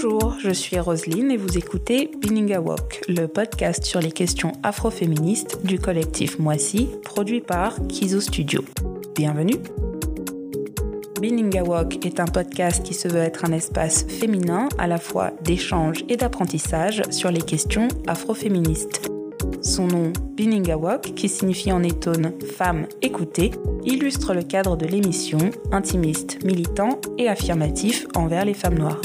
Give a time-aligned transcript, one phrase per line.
[0.00, 5.66] Bonjour, je suis Roseline et vous écoutez Bininga Walk, le podcast sur les questions afroféministes
[5.66, 8.62] du collectif Moissy, produit par Kizo Studio.
[9.16, 9.56] Bienvenue
[11.20, 15.32] Bininga Walk est un podcast qui se veut être un espace féminin à la fois
[15.42, 19.10] d'échange et d'apprentissage sur les questions afroféministes.
[19.62, 23.50] Son nom, Biningawok, qui signifie en étone femme écoutée,
[23.84, 29.00] illustre le cadre de l'émission, intimiste, militant et affirmatif envers les femmes noires.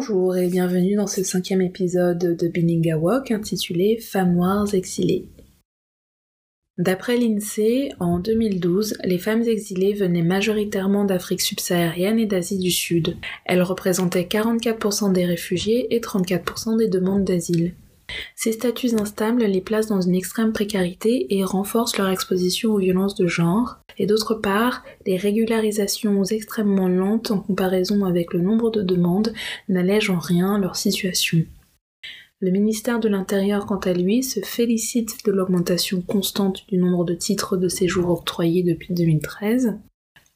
[0.00, 2.98] Bonjour et bienvenue dans ce cinquième épisode de Bininga
[3.32, 5.28] intitulé Femmes noires exilées.
[6.78, 13.18] D'après l'INSEE, en 2012, les femmes exilées venaient majoritairement d'Afrique subsaharienne et d'Asie du Sud.
[13.44, 17.74] Elles représentaient 44% des réfugiés et 34% des demandes d'asile.
[18.34, 23.16] Ces statuts instables les placent dans une extrême précarité et renforcent leur exposition aux violences
[23.16, 28.82] de genre, et d'autre part, les régularisations extrêmement lentes en comparaison avec le nombre de
[28.82, 29.32] demandes
[29.68, 31.44] n'allègent en rien leur situation.
[32.42, 37.12] Le ministère de l'Intérieur, quant à lui, se félicite de l'augmentation constante du nombre de
[37.12, 39.74] titres de séjour octroyés depuis 2013.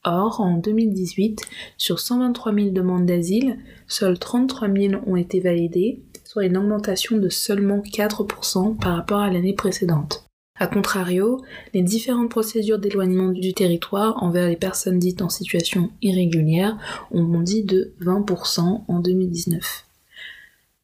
[0.04, 1.40] Or, en 2018,
[1.78, 3.56] sur 123 000 demandes d'asile,
[3.88, 9.30] seules 33 000 ont été validées, soit une augmentation de seulement 4% par rapport à
[9.30, 10.26] l'année précédente.
[10.56, 11.40] A contrario,
[11.72, 16.78] les différentes procédures d'éloignement du territoire envers les personnes dites en situation irrégulière
[17.10, 19.84] ont bondi de 20% en 2019.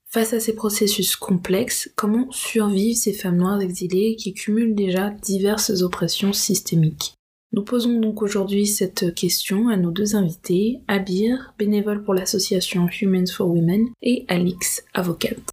[0.07, 5.83] Face à ces processus complexes, comment survivent ces femmes noires exilées qui cumulent déjà diverses
[5.83, 7.15] oppressions systémiques?
[7.53, 13.31] Nous posons donc aujourd'hui cette question à nos deux invités, Abir, bénévole pour l'association Humans
[13.33, 15.53] for Women, et Alix, avocate.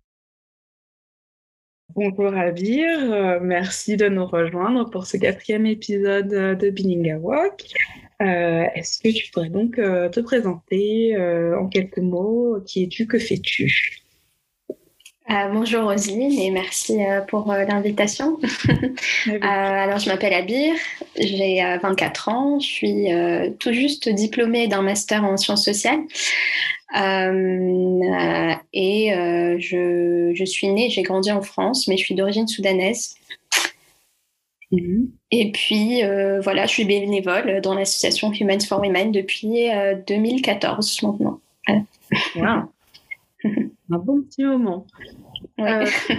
[1.96, 7.64] Bonjour Abir, euh, merci de nous rejoindre pour ce quatrième épisode de Bininga Walk.
[8.22, 11.16] Euh, est-ce que tu pourrais donc euh, te présenter
[11.58, 14.04] en quelques mots Qui es-tu Que fais-tu?
[15.30, 18.40] Euh, bonjour Roselyne et merci euh, pour euh, l'invitation.
[19.42, 20.74] alors je m'appelle Abir,
[21.18, 23.08] j'ai 24 ans, je suis
[23.60, 26.00] tout juste diplômée d'un master en sciences sociales
[28.74, 29.12] et
[29.60, 33.16] je, je, suis née, j'ai grandi en France, mais je suis d'origine soudanaise.
[34.72, 35.10] Mhm.
[35.32, 36.02] Et puis
[36.42, 39.68] voilà, je suis bénévole dans l'association Humans for Women depuis
[40.08, 41.40] 2014 maintenant.
[42.38, 42.70] Wow.
[43.90, 44.86] Un bon petit moment.
[45.60, 45.86] Euh,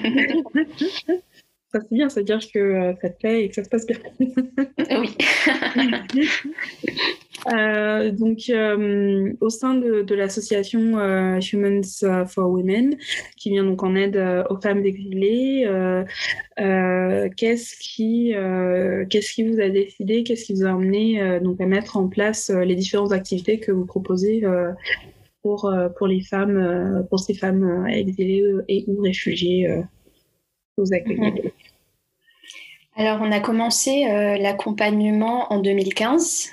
[1.71, 3.99] ça c'est bien, c'est-à-dire que euh, ça te plaît et que ça se passe bien.
[4.21, 5.16] oui.
[7.55, 8.50] Euh, donc,
[9.41, 10.99] au sein de, l'association
[11.38, 12.97] Humans for Women,
[13.37, 14.17] qui vient donc en aide
[14.50, 15.65] aux femmes exilées,
[16.56, 18.34] qu'est-ce qui,
[19.09, 22.50] qu'est-ce qui vous a décidé, qu'est-ce qui vous a amené donc à mettre en place
[22.50, 24.44] les différentes activités que vous proposez
[25.49, 29.67] pour, euh, pour les femmes, euh, pour ces femmes euh, exilées et ou réfugiées
[30.77, 31.53] aux accueillez.
[32.97, 34.05] Alors, on a commencé
[34.41, 36.51] l'accompagnement en 2015.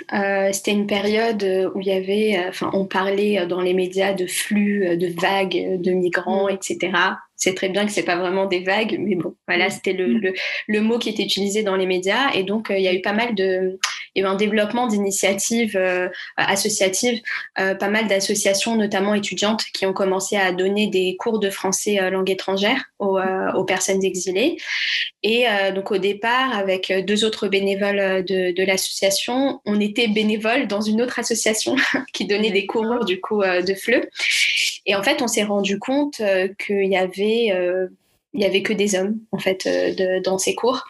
[0.52, 4.96] C'était une période où il y avait, enfin, on parlait dans les médias de flux,
[4.96, 6.92] de vagues de migrants, etc.
[7.36, 9.72] C'est très bien que c'est pas vraiment des vagues, mais bon, voilà, mm.
[9.72, 10.34] c'était le, le,
[10.68, 12.32] le, mot qui était utilisé dans les médias.
[12.36, 13.80] Et donc, il y a eu pas mal de,
[14.16, 17.22] il y a eu un développement d'initiatives euh, associatives,
[17.60, 22.00] euh, pas mal d'associations, notamment étudiantes, qui ont commencé à donner des cours de français
[22.02, 24.58] euh, langue étrangère aux, aux, personnes exilées.
[25.22, 30.82] Et donc au départ, avec deux autres bénévoles de, de l'association, on était bénévoles dans
[30.82, 31.76] une autre association
[32.14, 34.08] qui donnait des cours du coup de FLE.
[34.86, 36.22] Et en fait, on s'est rendu compte
[36.60, 37.52] qu'il y avait
[38.34, 40.86] il y avait que des hommes en fait de, dans ces cours.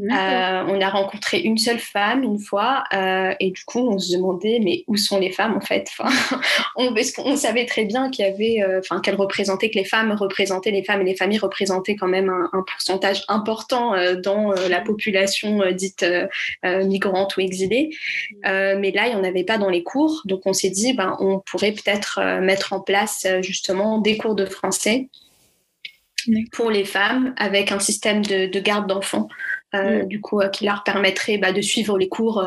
[0.00, 4.12] Euh, on a rencontré une seule femme une fois euh, et du coup on se
[4.12, 5.88] demandait mais où sont les femmes en fait?
[5.98, 6.08] Enfin,
[6.76, 9.84] on, parce qu'on savait très bien qu'il y avait euh, enfin qu'elles représentaient que les
[9.84, 14.80] femmes représentaient les femmes et les familles représentaient quand même un, pourcentage important dans la
[14.80, 16.04] population dite
[16.64, 17.90] migrante ou exilée.
[18.44, 20.22] Mais là il n'y en avait pas dans les cours.
[20.26, 24.44] Donc on s'est dit ben on pourrait peut-être mettre en place justement des cours de
[24.44, 25.08] français
[26.52, 29.28] pour les femmes avec un système de garde d'enfants
[29.74, 30.08] euh, mm.
[30.08, 32.46] du coup, euh, qui leur permettrait bah, de suivre les cours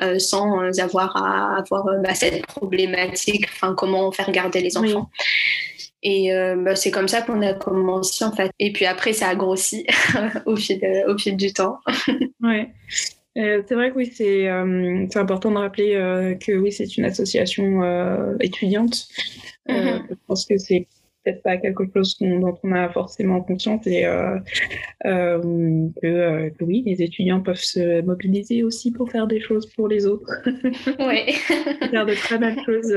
[0.00, 5.10] euh, sans avoir à avoir bah, cette problématique, enfin comment faire garder les enfants.
[6.02, 8.50] Et bah, c'est comme ça qu'on a commencé en fait.
[8.58, 9.84] Et puis après, ça a grossi
[10.46, 11.78] au, fil, au fil du temps.
[12.42, 12.70] ouais.
[13.34, 14.48] c'est vrai que oui, c'est
[15.18, 15.92] important de rappeler
[16.40, 17.82] que oui, c'est une association
[18.40, 19.08] étudiante.
[19.68, 20.02] Mm-hmm.
[20.08, 20.86] Je pense que c'est
[21.24, 24.38] peut-être pas quelque chose dont on a forcément conscience et euh,
[25.06, 30.06] euh, que, oui, les étudiants peuvent se mobiliser aussi pour faire des choses pour les
[30.06, 30.30] autres.
[30.98, 31.32] Oui.
[31.90, 32.92] faire de très belles choses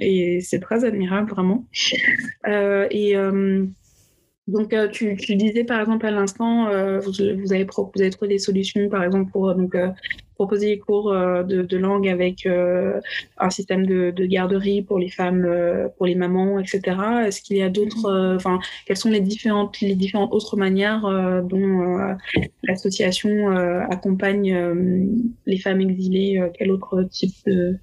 [0.00, 1.64] et c'est très admirable vraiment.
[2.46, 3.16] et
[4.50, 8.38] donc, euh, tu, disais par exemple à l'instant, euh, vous, avez vous avez trouvé des
[8.38, 9.88] solutions, par exemple, pour donc, euh,
[10.40, 15.46] proposer des cours de, langue avec un système de, garderie pour les femmes,
[15.96, 16.80] pour les mamans, etc.
[17.26, 18.36] Est-ce qu'il y a d'autres, mhm.
[18.36, 21.02] enfin, quelles sont les différentes, les différentes autres manières
[21.44, 22.16] dont
[22.62, 23.50] l'association
[23.90, 27.78] accompagne les femmes exilées Quel autre type de,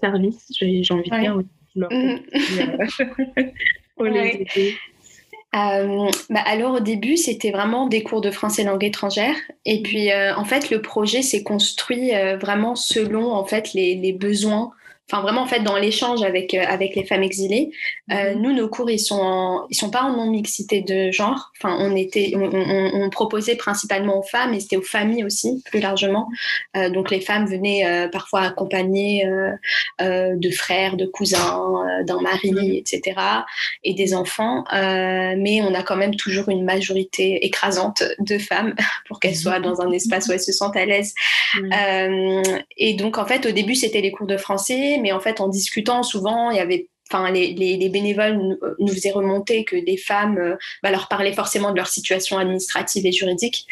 [0.00, 1.42] service, j'ai envie de dire,
[3.96, 4.74] pour les aider
[5.54, 9.34] euh, bah alors au début, c'était vraiment des cours de français langue étrangère.
[9.64, 13.94] Et puis euh, en fait, le projet s'est construit euh, vraiment selon en fait les,
[13.94, 14.72] les besoins
[15.12, 17.70] enfin vraiment en fait dans l'échange avec euh, avec les femmes exilées.
[18.10, 18.42] Euh, mhm.
[18.42, 21.52] nous, nos cours ils sont ils sont pas en non mixité de genre.
[21.58, 25.80] Enfin, on était on, on, proposait principalement aux femmes et c'était aux familles aussi plus
[25.80, 26.28] largement.
[26.76, 29.24] Euh, donc les femmes venaient parfois accompagnées
[30.00, 32.72] de frères, de cousins, d'un mari, mhm.
[32.72, 33.20] etc.
[33.84, 34.64] et des enfants.
[34.72, 38.74] mais on a quand même toujours une majorité écrasante de femmes
[39.06, 39.36] pour qu'elles mhm.
[39.36, 41.14] soient dans un espace où elles se sentent à l'aise.
[42.78, 45.48] et donc en fait au début c'était les cours de français mais en fait, en
[45.48, 50.38] discutant, souvent, il y avait Enfin, les, les, bénévoles nous, faisaient remonter que des femmes
[50.38, 53.66] euh, bah, leur parlaient forcément de leur situation administrative et juridique.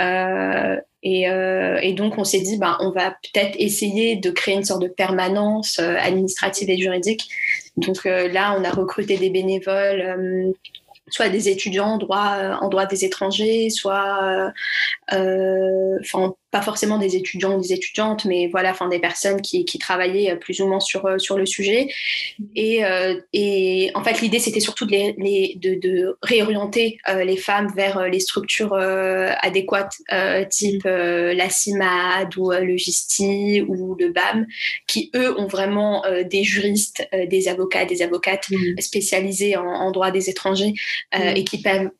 [0.00, 4.56] Euh, et, euh, et, donc, on s'est dit, bah, on va peut-être essayer de créer
[4.56, 7.28] une sorte de permanence administrative et juridique.
[7.76, 10.52] Donc là, on a recruté des bénévoles
[11.10, 14.52] soit des étudiants en droit, en droit des étrangers, soit,
[15.12, 19.64] euh, enfin, pas forcément des étudiants ou des étudiantes, mais voilà, enfin des personnes qui,
[19.64, 21.88] qui travaillaient plus ou moins sur, euh, sur le sujet.
[22.56, 27.36] Et, euh, et en fait, l'idée, c'était surtout de, les, de, de, réorienter euh, les
[27.36, 29.96] femmes vers les structures adéquates,
[30.50, 34.46] type la CIMAD ou le GISTI ou le BAM,
[34.86, 38.48] qui, eux, ont vraiment des juristes, des avocats, des avocates
[38.80, 40.74] spécialisés en, en, droit des étrangers
[41.12, 41.90] et qui peuvent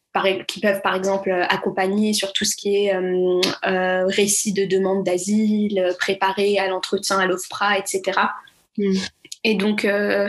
[0.47, 5.05] qui peuvent par exemple accompagner sur tout ce qui est euh, euh, récit de demande
[5.05, 8.19] d'asile, préparer à l'entretien à l'OFPRA, etc.
[9.43, 10.29] Et donc, euh,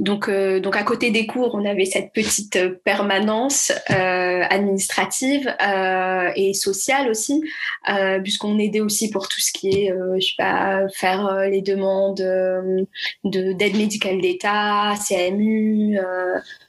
[0.00, 6.30] donc, euh, donc à côté des cours, on avait cette petite permanence euh, administrative euh,
[6.34, 7.42] et sociale aussi,
[8.24, 13.52] puisqu'on aidait aussi pour tout ce qui est, je sais pas, faire les demandes de
[13.52, 15.98] d'aide médicale d'État, CMU,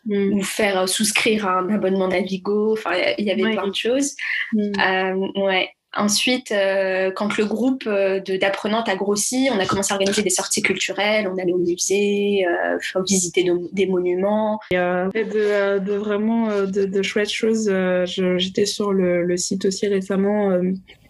[0.05, 0.33] mm.
[0.33, 2.73] ou faire souscrire un abonnement Navigo.
[2.73, 4.15] Enfin, il y avait plein de choses.
[4.53, 5.41] Mm.
[5.41, 5.69] ouais.
[5.93, 10.29] Ensuite, euh, quand le groupe euh, d'apprenantes a grossi, on a commencé à organiser des
[10.29, 14.61] sorties culturelles, on allait au musée, euh, visiter des monuments.
[14.71, 17.69] Et, de, de, vraiment de, de, chouettes choses.
[18.05, 20.57] J'étais sur le, le, site aussi récemment,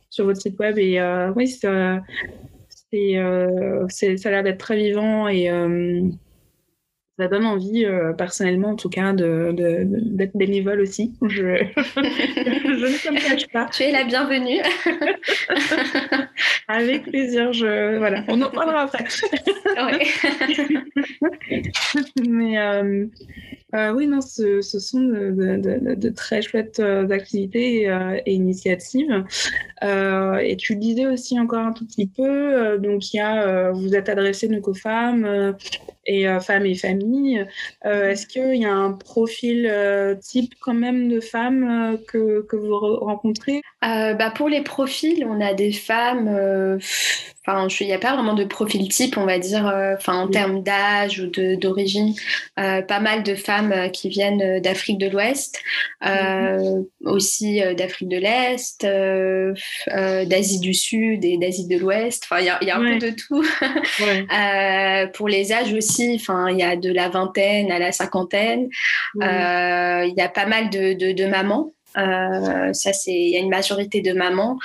[0.09, 0.99] sur votre site web, et
[1.35, 2.01] oui, ça,
[2.91, 5.47] ça a l'air d'être très vivant et
[7.21, 11.13] ça donne envie, euh, personnellement en tout cas, d'être de, de, bénévole aussi.
[11.21, 11.27] Je,
[11.77, 13.69] je ne me cache pas.
[13.71, 14.59] Tu es la bienvenue.
[16.67, 17.53] Avec plaisir.
[17.53, 19.05] Je, voilà, on en parlera après.
[22.27, 23.05] Mais euh,
[23.73, 29.23] euh, oui, non, ce, sont de, très chouettes euh, activités euh, et initiatives.
[29.81, 33.95] et tu le disais aussi encore un tout petit peu, donc il y a, vous
[33.95, 35.55] êtes adressé aux femmes
[36.05, 37.45] et femmes et familles.
[37.83, 39.71] Est-ce qu'il y a un profil
[40.21, 43.61] type quand même de femmes que, que vous rencontrez?
[43.81, 46.79] Bah, Pour les profils, on a des femmes
[47.45, 50.27] Enfin, il n'y a pas vraiment de profil type, on va dire, euh, enfin, en
[50.27, 52.13] termes d'âge ou d'origine.
[52.59, 55.59] Euh, pas mal de femmes euh, qui viennent d'Afrique de l'Ouest,
[56.03, 56.85] mm-hmm.
[57.05, 58.85] aussi d'Afrique de l'Est,
[60.27, 62.25] d'Asie du Sud et d'Asie de l'Ouest.
[62.25, 63.43] Enfin, il y a, y a, un peu de tout.
[65.13, 68.69] pour les âges aussi, enfin, il y a de la vingtaine à la cinquantaine.
[69.15, 71.73] Il y a pas mal de, de, de mamans.
[71.97, 74.57] Euh, ça, c'est il y a une majorité de mamans.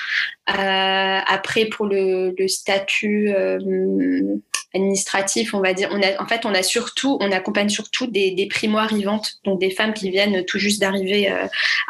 [0.50, 4.37] Euh, après, pour le, statut euh,
[4.75, 9.40] administratif, on va dire, en fait, on a surtout, on accompagne surtout des, des primo-arrivantes,
[9.45, 11.33] donc des femmes qui viennent tout juste d'arriver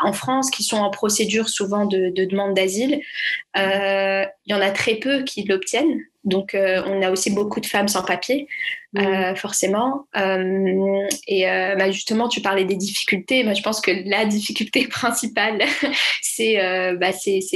[0.03, 3.01] en France, qui sont en procédure souvent de, de demande d'asile.
[3.57, 6.01] Il y en a très peu qui l'obtiennent.
[6.27, 8.49] Donc, euh, on a aussi beaucoup de femmes sans papier,
[8.99, 10.07] euh, forcément.
[10.17, 13.45] Euh, et bah, justement, tu parlais des difficultés.
[13.45, 15.63] Moi, je pense que la difficulté principale,
[16.23, 16.57] c'est
[16.97, 17.13] bah,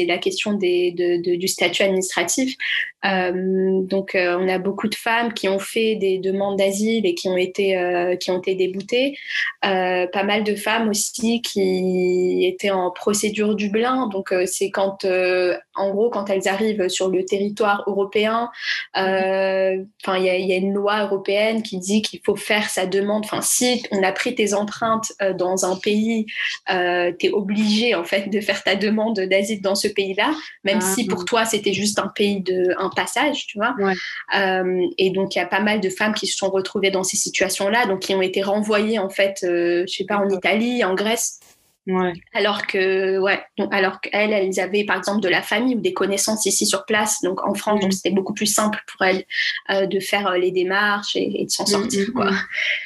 [0.06, 2.54] la question des, de, de, du statut administratif.
[3.04, 7.14] Euh, donc, euh, on a beaucoup de femmes qui ont fait des demandes d'asile et
[7.14, 9.16] qui ont été, euh, qui ont été déboutées.
[9.62, 14.08] pas mal de femmes aussi qui étaient en procédure Dublin.
[14.08, 15.04] Donc, c'est quand,
[15.74, 18.50] en gros, quand elles arrivent sur le territoire européen,
[18.94, 23.24] enfin, il y, y, a une loi européenne qui dit qu'il faut faire sa demande.
[23.24, 26.26] Enfin, si on a pris tes empreintes dans un pays,
[26.68, 26.74] tu
[27.26, 31.06] es obligé, en fait, de faire ta demande d'asile dans ce pays-là, même ah, si
[31.06, 33.74] pour toi, c'était juste un pays de, un passage, tu vois.
[34.36, 37.02] Euh, et donc, il y a pas mal de femmes qui se sont retrouvées dans
[37.02, 40.84] ces situations-là, donc qui ont été renvoyées, en fait, euh, je sais pas, en Italie,
[40.84, 41.40] en Grèce,
[42.34, 46.44] alors que, ouais, alors qu'elles, elles avaient par exemple de la famille ou des connaissances
[46.46, 47.92] ici sur place, donc en France, donc mm.
[47.92, 49.24] c'était beaucoup plus simple pour elles
[49.70, 52.30] euh, de faire euh, les démarches et, de s'en mm, sortir, mm, quoi.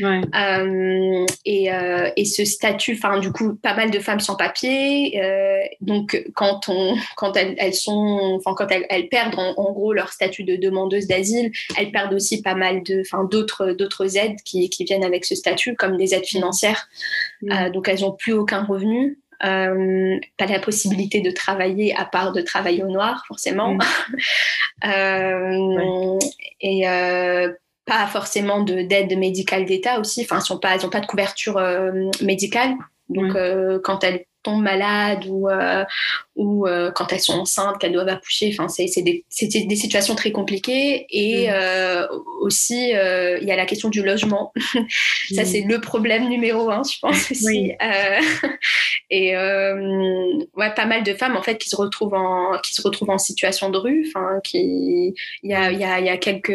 [0.03, 1.71] Euh, et,
[2.17, 5.21] et, ce statut, enfin, du coup, pas mal de femmes sans papier,
[5.81, 10.13] donc quand on, quand elles, elles sont, enfin, quand elles, elles perdent en, gros leur
[10.13, 14.71] statut de demandeuse d'asile, elles perdent aussi pas mal de, enfin, d'autres, d'autres aides qui,
[14.71, 16.89] qui viennent avec ce statut, comme des aides financières.
[17.73, 18.84] donc elles n'ont plus aucun revenu
[19.43, 23.75] euh, pas la possibilité de travailler à part de travailler au noir, forcément.
[23.75, 23.81] Mm.
[24.85, 26.19] Euh,
[26.61, 27.51] et euh,
[27.87, 30.23] pas forcément d'aide médicale d'État aussi.
[30.23, 31.59] Enfin, elles n'ont pas, pas de couverture
[32.21, 32.75] médicale.
[33.09, 33.35] Donc,
[33.83, 35.49] quand elles tombent malades ou,
[36.37, 38.51] ou euh, quand elles sont enceintes, qu'elles doivent accoucher.
[38.53, 41.07] Enfin, c'est des, des, situations très compliquées.
[41.11, 41.53] Et mm.
[41.53, 42.07] euh,
[42.41, 44.53] aussi, euh, il y a la question du logement.
[45.33, 45.45] Ça, mm.
[45.45, 47.73] c'est le problème numéro un, je pense aussi.
[49.11, 53.11] et ouais, pas mal de femmes en fait qui se retrouvent en qui se retrouvent
[53.11, 54.07] en situation de rue.
[54.09, 56.51] Enfin, qui il y a, y, a, y a quelques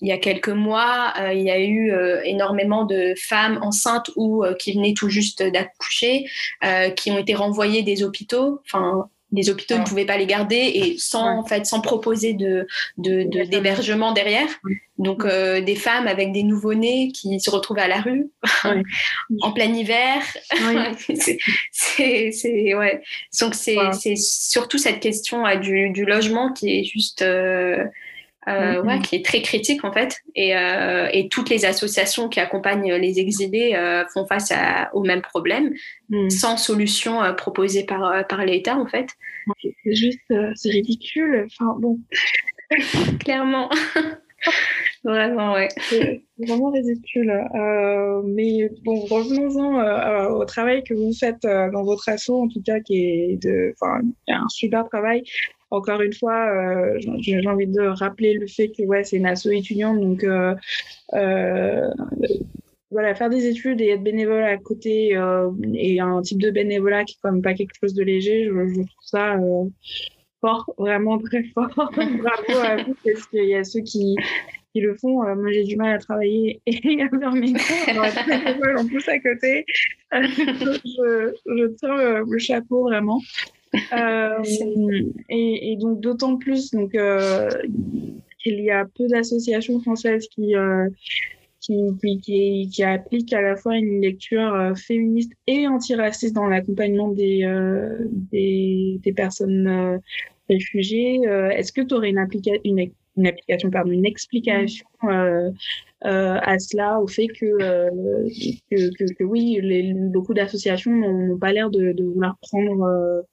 [0.00, 1.92] il y a quelques mois, il y a eu
[2.24, 6.26] énormément de femmes enceintes ou qui venaient tout juste d'accoucher,
[6.96, 8.60] qui ont été renvoyées des hôpitaux.
[8.66, 12.66] Enfin, les hôpitaux ne pouvaient pas les garder et sans en fait sans proposer de
[12.96, 14.12] d'hébergement.
[14.12, 14.48] derrière.
[14.96, 18.30] Donc euh, des femmes avec des nouveau-nés qui se retrouvent à la rue
[19.42, 20.22] en plein hiver.
[21.72, 23.02] c'est ouais.
[23.40, 27.84] Donc c'est surtout cette question du, du, logement qui est juste euh,
[28.48, 30.20] euh, ouais, qui est très critique en fait.
[30.34, 35.02] Et, euh, et, toutes les associations qui accompagnent les exilés euh, font face à, au
[35.02, 35.74] même problème,
[36.08, 36.30] mm.
[36.30, 39.08] sans solution proposée par, par l'État en fait.
[39.62, 41.46] C'est juste, c'est ridicule.
[41.46, 41.98] Enfin bon.
[43.20, 43.70] Clairement.
[45.04, 45.68] vraiment, ouais.
[45.78, 47.32] C'est vraiment ridicule.
[48.24, 53.04] mais bon, revenons-en au travail que vous faites dans votre asso, en tout cas, qui
[53.04, 53.74] est de,
[54.28, 55.24] un super travail
[55.70, 59.48] encore une fois, euh, j'ai envie de rappeler le fait que ouais, c'est une asso
[59.48, 60.54] étudiante, donc euh,
[61.14, 61.90] euh,
[62.90, 65.18] voilà, faire des études et être bénévole à côté
[65.74, 68.74] et un type de bénévolat qui est quand même pas quelque chose de léger, je,
[68.74, 69.36] trouve ça
[70.40, 71.68] fort, vraiment très fort.
[71.74, 74.16] Bravo à vous parce qu'il y a ceux qui
[74.74, 75.22] qui le font.
[75.22, 78.80] moi, j'ai du mal à travailler et à faire mes cours.
[78.80, 79.66] en plus à côté.
[80.12, 83.20] je tiens le chapeau vraiment.
[83.92, 84.42] Euh,
[85.28, 87.50] et, et, donc d'autant plus donc euh,
[88.42, 90.88] qu'il y a peu d'associations françaises qui, euh,
[91.60, 91.74] qui,
[92.22, 97.44] qui, qui, appliquent à la fois une lecture féministe et antiraciste dans l'accompagnement des,
[98.32, 100.00] des, des, personnes
[100.48, 101.22] réfugiées.
[101.24, 102.26] Est-ce que tu aurais une,
[102.64, 105.50] une, une, application, pardon, une explication euh,
[106.04, 107.58] à cela, au fait que,
[108.70, 113.24] que, que, que, oui, les, beaucoup d'associations n'ont pas l'air de, de, vouloir prendre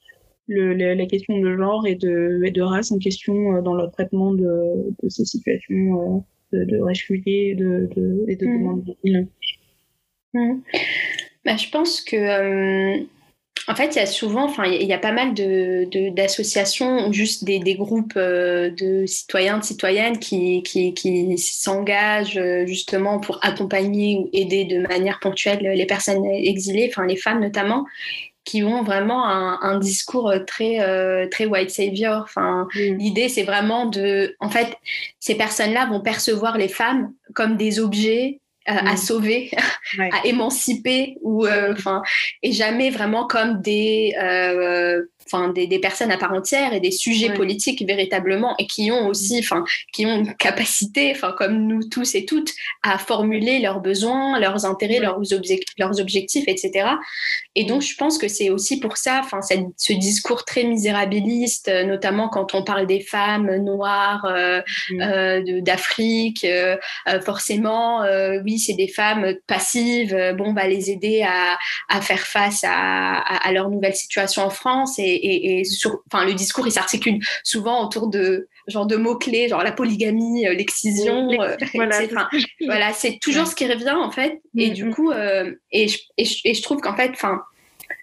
[0.48, 3.90] le, les questions de genre et de, et de race en question euh, dans le
[3.92, 6.24] traitement de, de ces situations
[6.54, 8.58] euh, de, de réfugiés de, de, et de mmh.
[8.60, 9.28] demandes d'asile.
[10.34, 10.54] Mmh.
[11.46, 13.04] Bah, je pense que euh,
[13.68, 17.14] en fait, il y a souvent, enfin, il y a pas mal de, d'associations ou
[17.14, 24.20] juste des, des groupes de citoyens, de citoyennes qui, qui, qui s'engagent justement pour accompagner
[24.20, 27.86] ou aider de manière ponctuelle les personnes exilées, enfin les femmes notamment,
[28.46, 32.22] qui ont vraiment un, un discours très euh, très white savior.
[32.24, 32.98] Enfin, mm.
[32.98, 34.78] l'idée c'est vraiment de, en fait,
[35.20, 38.98] ces personnes-là vont percevoir les femmes comme des objets euh, à mm.
[38.98, 39.52] sauver,
[40.00, 42.02] à émanciper ou euh, enfin
[42.44, 44.14] et jamais vraiment comme des
[45.28, 49.08] enfin des, des, personnes à part entière et des sujets politiques véritablement et qui ont
[49.08, 52.54] aussi enfin qui ont une capacité enfin comme nous tous et toutes
[52.84, 55.20] à formuler leurs besoins leurs intérêts leurs,
[55.78, 56.90] leurs objectifs etc
[57.56, 61.84] et donc je pense que c'est aussi pour ça enfin ce discours très misérabiliste euh,
[61.84, 64.62] notamment quand on parle des femmes noires euh,
[65.00, 68.02] euh, d'Afrique euh, euh forcément
[68.44, 71.58] oui c'est des femmes passives bon on va les aider à,
[71.90, 76.26] à faire face à, à, à leur nouvelle situation en France et et, sur, enfin,
[76.26, 81.30] le discours il s'articule souvent autour de genre de mots clés, genre la polygamie, l'excision,
[82.66, 84.42] voilà, c'est toujours ce qui revient en fait.
[84.58, 87.42] Et du coup, et je, et, je, trouve qu'en fait, enfin,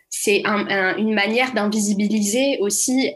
[0.09, 3.13] c'est une manière d'invisibiliser aussi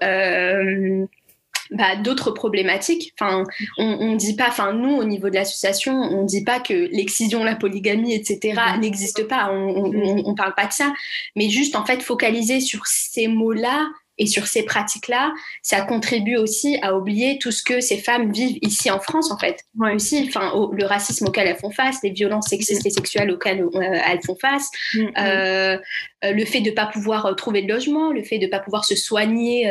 [1.70, 3.12] bah, d'autres problématiques.
[3.18, 3.44] Enfin,
[3.78, 7.44] on, ne dit pas, enfin nous au niveau de l'association, on dit pas que l'excision,
[7.44, 8.60] la polygamie, etc.
[8.80, 9.50] N'existe pas.
[9.52, 10.92] On, on, on, parle pas de ça,
[11.34, 15.32] mais juste en fait focaliser sur ces mots-là et sur ces pratiques-là,
[15.62, 19.38] ça contribue aussi à oublier tout ce que ces femmes vivent ici en France, en
[19.38, 19.64] fait.
[19.94, 23.80] Aussi, enfin, le racisme auquel elles font face, les violences sexistes et sexuelles auxquelles euh,
[23.80, 25.12] elles font face, mm-hmm.
[25.18, 25.78] euh,
[26.24, 28.60] euh, le fait de ne pas pouvoir trouver de logement, le fait de ne pas
[28.60, 29.70] pouvoir se soigner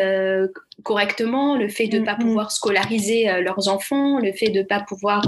[0.83, 2.19] correctement, le fait de ne pas mm-hmm.
[2.19, 5.23] pouvoir scolariser leurs enfants, le fait de ne pas pouvoir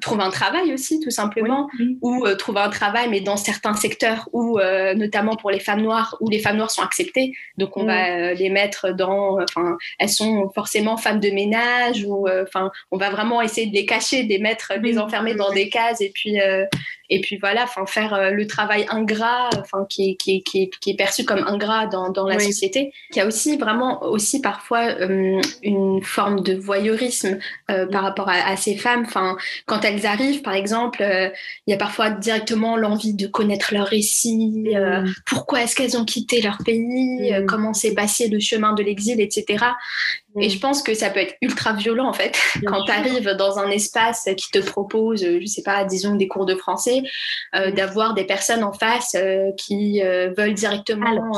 [0.00, 1.68] trouver un travail aussi, tout simplement,
[2.00, 4.58] ou trouver un travail, mais dans certains secteurs où,
[4.94, 7.32] notamment pour les femmes noires, où les femmes noires sont acceptées.
[7.58, 8.36] Donc, on va mm.
[8.36, 13.42] les mettre dans, enfin, elles sont forcément femmes de ménage, ou, enfin, on va vraiment
[13.42, 16.38] essayer de les cacher, de les mettre, de les enfermer dans des cases, et puis,
[17.12, 20.96] et puis voilà, enfin faire euh, le travail ingrat, enfin qui, qui, qui, qui, est
[20.96, 22.90] perçu comme ingrat dans, dans la société.
[23.10, 27.38] Il y a aussi vraiment aussi parfois euh, une forme de voyeurisme
[27.70, 29.04] euh, par rapport à, ces femmes.
[29.04, 31.04] Enfin, quand elles arrivent, par exemple,
[31.66, 35.12] il y a parfois directement l'envie de connaître leur récit, mm.
[35.26, 37.44] pourquoi est-ce qu'elles ont quitté leur pays, mm.
[37.44, 39.66] comment s'est passé le chemin de l'exil, etc.
[40.40, 43.58] Et je pense que ça peut être ultra violent en fait quand tu arrives dans
[43.58, 47.02] un espace qui te propose, je sais pas, disons des cours de français,
[47.54, 51.32] euh, d'avoir des personnes en face euh, qui euh, veulent directement.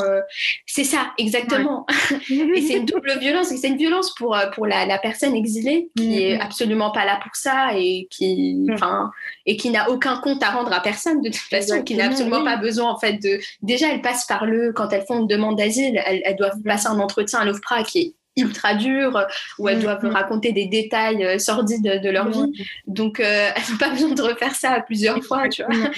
[0.66, 1.86] c'est ça, exactement.
[2.30, 3.48] et c'est une double violence.
[3.48, 7.34] C'est une violence pour pour la, la personne exilée qui est absolument pas là pour
[7.34, 9.10] ça et qui, enfin,
[9.46, 12.44] et qui n'a aucun compte à rendre à personne de toute façon, qui n'a absolument
[12.44, 13.40] pas besoin en fait de.
[13.62, 16.88] Déjà, elles passent par le quand elles font une demande d'asile, elles, elles doivent passer
[16.88, 19.26] un entretien à l'OFPRA qui est ultra dures,
[19.58, 20.08] où elles mm, doivent mm.
[20.08, 22.66] raconter des détails euh, sordides de leur vie.
[22.86, 25.90] Donc, euh, elles n'ont pas besoin de refaire ça plusieurs fois, tu vois.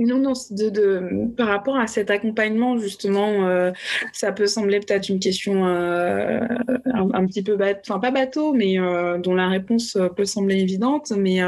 [0.00, 3.70] Non, non, de, de, par rapport à cet accompagnement, justement, euh,
[4.12, 8.76] ça peut sembler peut-être une question un, petit peu bateau, enfin pas bateau, mais
[9.22, 11.12] dont la réponse peut sembler évidente.
[11.16, 11.38] Mais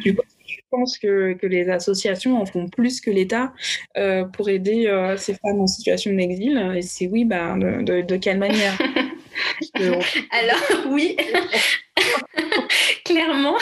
[0.00, 3.52] du coup, je pense que, que, les associations en font plus que l'État
[4.32, 6.56] pour aider ces femmes en situation d'exil.
[6.74, 8.78] Et c'est oui, bah, de, de quelle manière?
[10.30, 11.16] Alors oui,
[13.04, 13.56] clairement,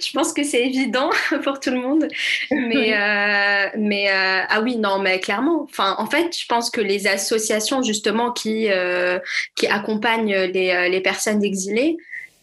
[0.00, 1.10] je pense que c'est évident
[1.44, 2.08] pour tout le monde.
[2.50, 5.62] Mais, euh, mais euh, ah oui, non, mais clairement.
[5.64, 9.18] Enfin, en fait, je pense que les associations justement qui, euh,
[9.54, 11.96] qui accompagnent les, les personnes exilées,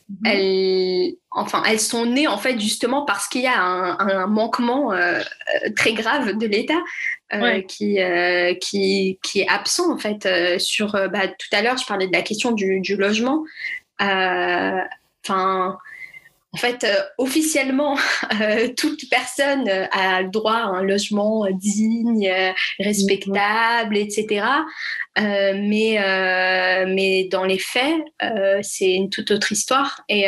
[0.09, 0.17] mhm.
[0.25, 4.91] elles, enfin, elles sont nées en fait justement parce qu'il y a un, un manquement
[5.75, 6.81] très grave de l'État.
[7.31, 11.77] Euh, qui, euh, qui, qui, est absent en fait euh, sur bah, tout à l'heure
[11.77, 13.43] je parlais de la question du, du logement.
[13.99, 15.77] Enfin
[16.51, 16.83] en fait,
[17.19, 17.95] officiellement,
[18.77, 22.33] toute personne a le droit à un logement digne,
[22.79, 24.43] respectable, etc.
[25.17, 30.03] Euh, mais, euh, mais dans les faits, euh, c'est une toute autre histoire.
[30.07, 30.25] Et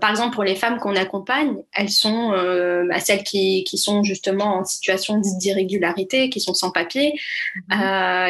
[0.00, 2.30] par exemple, pour les femmes qu'on accompagne, elles sont
[2.88, 7.12] bah, celles qui, qui, sont justement en situation d'irrégularité, qui sont sans papier.
[7.68, 7.78] Mhm.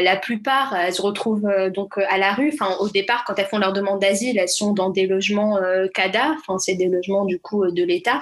[0.02, 2.50] la plupart, elles se retrouvent donc à la rue.
[2.52, 5.58] Enfin, au départ, quand elles font leur demande d'asile, elles sont dans des logements
[5.94, 6.36] CADA.
[6.38, 8.20] Enfin, c'est des logements du coup de l'État.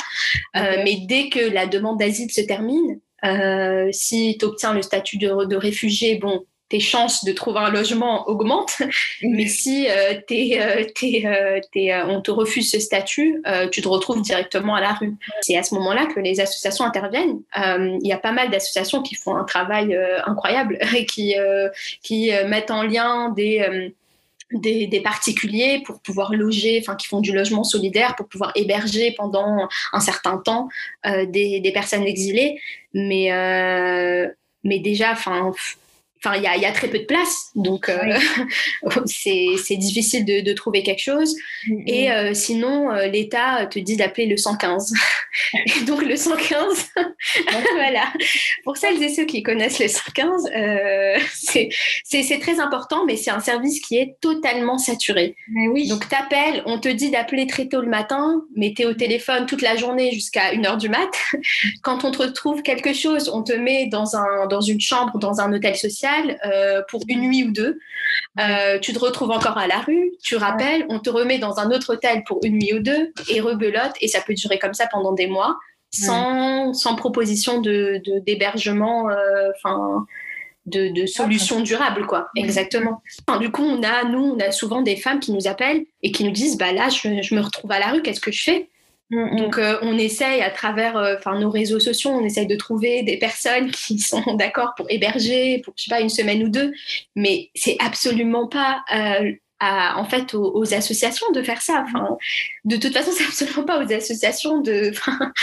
[0.55, 5.47] mais dès que la demande d'asile se termine, euh, si tu obtiens le statut de,
[5.47, 8.83] de réfugié, bon, tes chances de trouver un logement augmentent.
[9.23, 14.81] Mais si euh, euh, euh, on te refuse ce statut, tu te retrouves directement à
[14.81, 15.15] la rue.
[15.43, 17.43] C'est à ce moment-là que les associations interviennent.
[17.57, 21.37] Il y a pas mal d'associations qui font un travail incroyable et qui,
[22.03, 23.93] qui mettent en lien des...
[24.53, 29.69] Des, particuliers pour pouvoir loger, enfin qui font du logement solidaire pour pouvoir héberger pendant
[29.93, 30.69] un certain temps
[31.05, 32.61] des, des, personnes exilées.
[32.93, 33.31] Mais,
[34.63, 35.53] mais déjà, enfin
[36.25, 38.19] Enfin, il y a, très peu de place, donc euh,
[39.05, 41.35] c'est difficile de, trouver quelque chose.
[41.69, 41.83] Mm-hmm.
[41.87, 44.95] Et euh, sinon, euh, l'État te dit d'appeler le 115.
[45.55, 46.93] et donc le 115,
[47.75, 48.11] voilà.
[48.65, 50.49] Pour celles et ceux qui connaissent le 115,
[51.35, 55.37] c'est très important, mais c'est un service qui est totalement saturé.
[55.49, 55.89] Mais oui.
[55.89, 59.45] Donc t'appelles, on te dit d'appeler très tôt le matin, mais tu es au téléphone
[59.45, 61.11] toute la journée jusqu'à 1h du mat.
[61.83, 65.41] Quand on te retrouve quelque chose, on te met dans, un, dans une chambre, dans
[65.41, 66.14] un hôtel social
[66.47, 67.79] euh, pour une nuit ou deux.
[68.41, 71.71] Euh, tu te retrouves encore à la rue, tu rappelles, on te remet dans un
[71.71, 74.87] autre hôtel pour une nuit ou deux et rebelote et ça peut durer comme ça
[74.91, 75.57] pendant des mois
[75.93, 79.11] sans, sans proposition de d'hébergement.
[79.11, 80.07] Euh, enfin.
[80.67, 82.29] de, solutions durables, quoi.
[82.35, 82.45] Mm.
[82.45, 83.03] Exactement.
[83.39, 86.25] du coup, on a, nous, on a souvent des femmes qui nous appellent et qui
[86.25, 88.71] nous disent, bah là, je, me retrouve à la rue, qu'est-ce que je fais?
[89.15, 93.03] Mm, Donc, euh, on essaye à travers euh, nos réseaux sociaux, on essaye de trouver
[93.03, 96.73] des personnes qui sont d'accord pour héberger, pour, je sais pas, une semaine ou deux.
[97.17, 101.85] Mais c'est absolument pas euh, à, en fait aux, associations de faire ça.
[101.87, 102.17] Enfin,
[102.65, 104.93] de toute façon, c'est absolument pas aux associations de.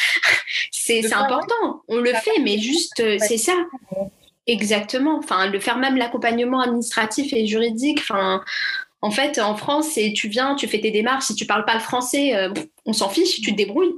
[0.71, 3.55] c'est important, on le fait, mais juste c'est ça.
[4.47, 5.17] Exactement.
[5.17, 7.99] Enfin, le faire même l'accompagnement administratif et juridique.
[8.01, 8.43] Enfin,
[9.01, 11.25] en fait, en France, c'est tu viens, tu fais tes démarches.
[11.25, 12.49] Si tu parles pas le français, euh,
[12.85, 13.93] on s'en fiche, tu te débrouilles.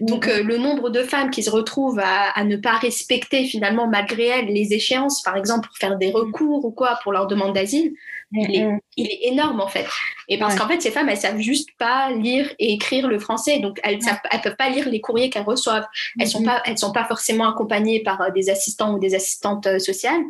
[0.00, 4.26] Donc, euh, le nombre de femmes qui se retrouvent à, ne pas respecter finalement, malgré
[4.26, 7.94] elles, les échéances, par exemple, pour faire des recours ou quoi pour leur demande d'asile,
[8.32, 9.86] il est, il est, énorme en fait.
[10.28, 13.58] Et parce qu'en fait, ces femmes, elles savent juste pas lire et écrire le français,
[13.60, 15.86] donc elles ne peuvent pas lire les courriers qu'elles reçoivent.
[16.20, 19.66] Elles sont pas, elles sont pas forcément accompagnées par euh, des assistants ou des assistantes
[19.66, 20.22] euh, sociales.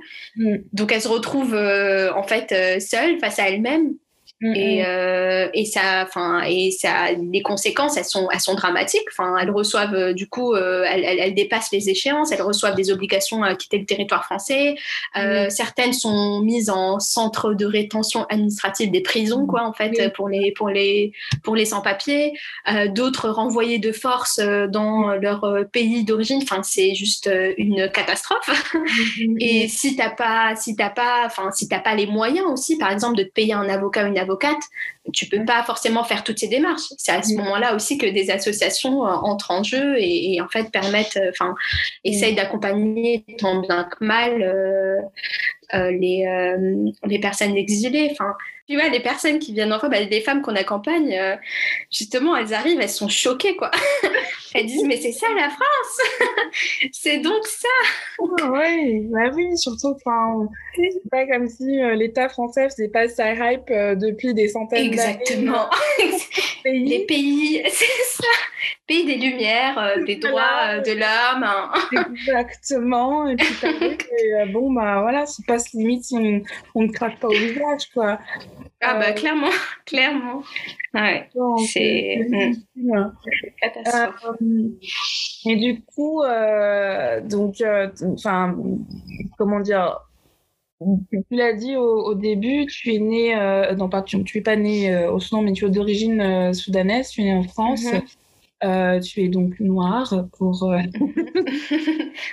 [0.72, 3.94] Donc elles se retrouvent euh, en fait seules face à elles-mêmes
[4.40, 4.86] Mm, et, mm.
[4.86, 9.06] euh, et, ça, enfin, et ça, les conséquences, elles sont, elles sont dramatiques.
[9.10, 12.92] Enfin, elles reçoivent, euh, du coup, euh, elles, elles, dépassent les échéances, elles reçoivent des
[12.92, 14.76] obligations à quitter le territoire français.
[15.16, 15.50] Euh, mm.
[15.50, 20.52] Certaines sont mises en centre de rétention administrative des prisons, quoi, en fait, pour les,
[20.52, 22.32] pour les, pour les sans-papiers.
[22.94, 26.40] D'autres renvoyées de force dans leur pays d'origine.
[26.42, 28.74] Enfin, c'est juste une catastrophe.
[29.40, 32.90] et si t'as pas, si t'as pas, enfin, si t'as pas les moyens aussi, par
[32.90, 34.27] exemple, de te payer un avocat ou une avocate,
[35.12, 36.92] tu peux pas forcément faire toutes ces démarches.
[36.96, 40.70] C'est à ce moment-là aussi que des associations euh, entrent en jeu et, en fait
[40.70, 41.54] permettent, euh, enfin,
[42.04, 46.26] essayent d'accompagner tant bien que mal euh, les,
[47.04, 48.08] les personnes exilées.
[48.12, 48.34] Enfin,
[48.68, 51.38] tu vois, les personnes qui viennent en France, bah, des femmes qu'on accompagne,
[51.90, 53.70] justement, elles arrivent, elles sont choquées, quoi.
[54.54, 56.50] elles disent, mais c'est ça la France
[56.92, 57.68] C'est donc ça
[58.18, 63.68] Oui, bah oui, surtout, enfin, c'est pas comme si l'État français faisait pas sa hype
[63.70, 65.70] depuis des centaines Exactement.
[66.64, 68.28] Les pays, c'est ça.
[68.86, 71.44] Pays des Lumières, euh, des droits euh, de l'homme.
[71.44, 71.70] Hein.
[72.10, 73.28] Exactement.
[73.28, 76.42] Et puis, euh, bon, bah voilà, c'est pas limite si
[76.74, 78.18] on, ne craque pas au visage, quoi.
[78.80, 79.50] Ah, bah clairement,
[79.86, 80.42] clairement.
[80.94, 81.28] Ouais.
[81.66, 82.26] C'est
[82.76, 83.12] mm.
[83.60, 84.36] catastrophe.
[85.46, 86.22] et du coup,
[87.24, 87.62] donc,
[88.02, 88.56] enfin,
[89.36, 89.98] comment dire,
[90.80, 94.56] tu l'as dit au, début, tu es né, euh, non pas tu, tu es pas
[94.56, 97.84] né euh, au Soudan, mais tu es d'origine euh, soudanaise, tu es né en France.
[98.62, 99.00] Mhm.
[99.00, 100.90] tu es donc noire pour il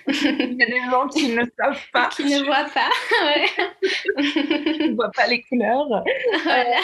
[0.08, 2.90] y a des gens qui ne savent pas qui ne voient pas
[3.26, 3.46] ouais.
[4.74, 6.04] qui ne voient pas les couleurs
[6.44, 6.82] voilà.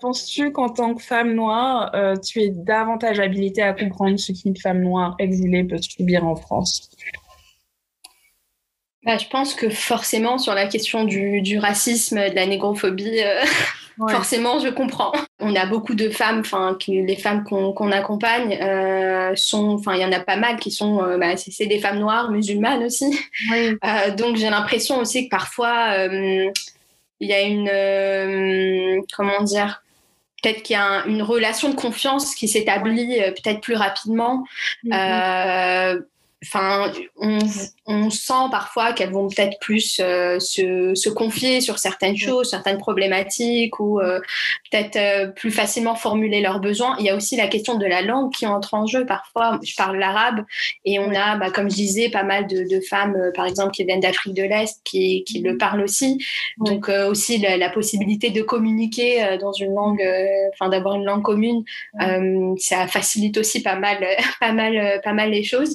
[0.00, 1.90] penses-tu qu'en tant que femme noire
[2.22, 6.90] tu es davantage habilitée à comprendre ce qu'une femme noire exilée peut subir en France?
[9.04, 13.42] Bah, je pense que forcément, sur la question du, du racisme, de la négrophobie, euh,
[13.98, 15.12] forcément, je comprends.
[15.40, 20.04] On a beaucoup de femmes, enfin, les femmes qu'on accompagne euh, sont, enfin, il y
[20.04, 23.18] en a pas mal qui sont, euh, bah, c'est des femmes noires, musulmanes aussi.
[24.16, 29.82] donc, j'ai l'impression aussi que parfois, il y a une, comment dire,
[30.42, 34.44] peut-être qu'il y a une relation de confiance qui s'établit peut-être plus rapidement.
[34.84, 36.02] Mm-hmm
[36.42, 37.38] enfin, on,
[37.86, 42.78] on, sent parfois qu'elles vont peut-être plus euh, se, se, confier sur certaines choses, certaines
[42.78, 44.20] problématiques, ou euh,
[44.70, 46.96] peut-être euh, plus facilement formuler leurs besoins.
[46.98, 49.04] Il y a aussi la question de la langue qui entre en jeu.
[49.06, 50.44] Parfois, je parle l'arabe
[50.84, 53.84] et on a, bah, comme je disais, pas mal de, de femmes, par exemple, qui
[53.84, 56.24] viennent d'Afrique de l'Est, qui, qui le parlent aussi.
[56.58, 60.02] Donc aussi la, la, possibilité de communiquer dans une langue,
[60.52, 61.64] enfin d'avoir une langue commune,
[62.58, 64.06] ça facilite aussi pas mal,
[64.40, 65.74] pas mal, pas mal les choses.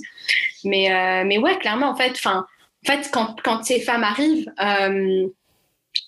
[0.63, 2.45] Mais, mais ouais, clairement, en fait, en
[2.85, 5.27] fait quand, quand ces femmes arrivent, euh,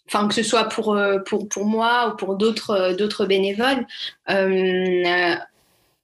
[0.08, 3.86] enfin que ce soit pour, euh, pour, pour moi ou pour d'autres d'autres bénévoles,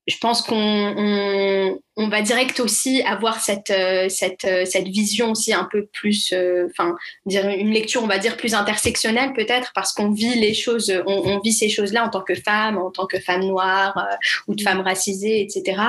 [0.07, 3.73] je pense qu'on on, va direct aussi avoir cette,
[4.09, 6.31] cette, cette vision aussi un peu plus,
[6.69, 6.95] enfin,
[7.25, 11.39] dire une lecture, on va dire, plus intersectionnelle peut-être, parce qu'on vit les choses, on,
[11.39, 14.07] vit ces choses-là en tant que femme, en tant que femme noire
[14.47, 15.81] ou de femme racisée, etc.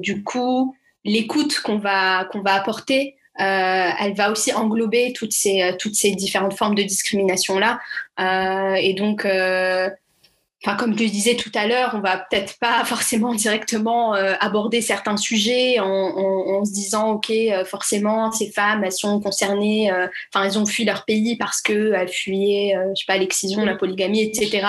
[0.00, 5.74] du coup, l'écoute qu'on va, qu'on va apporter, euh, elle va aussi englober toutes ces,
[5.78, 7.80] toutes ces différentes formes de discrimination-là.
[8.18, 9.88] Euh, et donc, euh,
[10.64, 14.80] enfin, comme je disais tout à l'heure, on va peut-être pas forcément directement euh, aborder
[14.80, 19.90] certains sujets en, en, en, se disant, ok, euh, forcément, ces femmes, elles sont concernées,
[19.90, 23.64] euh, enfin, elles ont fui leur pays parce que elles fuyaient, je sais pas, l'excision,
[23.64, 24.66] la polygamie, etc.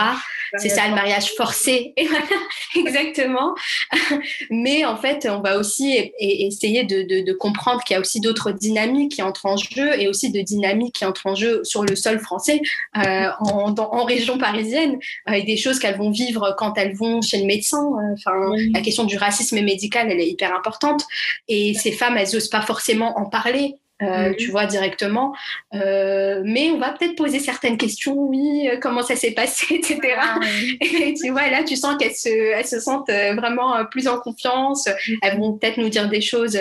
[0.57, 1.93] C'est ça, le mariage forcé.
[2.75, 3.55] Exactement.
[4.49, 8.19] Mais en fait, on va aussi essayer de, de, de comprendre qu'il y a aussi
[8.19, 11.83] d'autres dynamiques qui entrent en jeu et aussi de dynamiques qui entrent en jeu sur
[11.83, 12.61] le sol français,
[12.95, 14.99] en, en région parisienne,
[15.31, 17.83] et des choses qu'elles vont vivre quand elles vont chez le médecin.
[17.83, 21.03] Euh, enfin, la question du racisme médical, elle est hyper importante.
[21.47, 23.75] Et ces femmes, elles n'osent pas forcément en parler.
[24.03, 25.35] Euh, tu vois directement.
[25.75, 29.99] Euh, mais on va peut-être poser certaines questions, oui, comment ça s'est passé, etc.
[30.19, 30.39] Ah,
[30.81, 34.89] et tu vois, là, tu sens qu'elles se, elles se sentent vraiment plus en confiance.
[35.21, 36.57] Elles vont peut-être nous dire des choses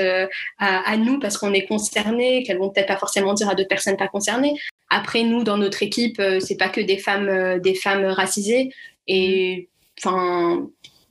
[0.59, 3.71] à, à nous parce qu'on est concernés, qu'elles vont peut-être pas forcément dire à d'autres
[3.71, 4.61] personnes pas concernées.
[4.91, 8.71] Après, nous, dans notre équipe, c'est pas que des femmes, des femmes racisées.
[9.07, 10.69] Et enfin,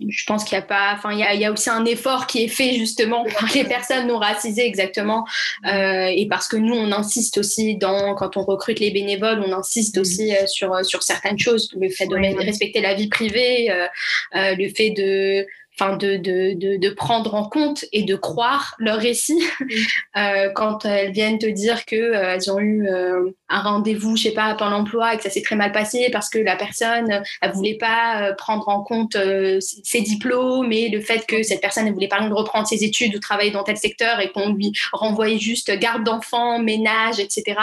[0.07, 1.83] je pense qu'il y a pas, enfin, il y a, il y a, aussi un
[1.85, 5.25] effort qui est fait justement par les personnes non racisées exactement,
[5.65, 9.51] euh, et parce que nous on insiste aussi dans quand on recrute les bénévoles, on
[9.51, 10.01] insiste mm.
[10.01, 13.87] aussi euh, sur sur certaines choses, le fait de respecter la vie privée, euh,
[14.35, 15.45] euh le fait de
[15.79, 19.41] enfin de, de, de, de, prendre en compte et de croire leur récit
[20.17, 24.23] euh, quand elles viennent te dire que euh, elles ont eu euh, un rendez-vous, je
[24.23, 27.23] sais pas, pour l'emploi et que ça s'est très mal passé parce que la personne
[27.41, 31.61] elle voulait pas euh, prendre en compte euh, ses diplômes et le fait que cette
[31.61, 34.73] personne elle voulait pas reprendre ses études ou travailler dans tel secteur et qu'on lui
[34.91, 37.55] renvoyait juste garde d'enfants, ménage, etc.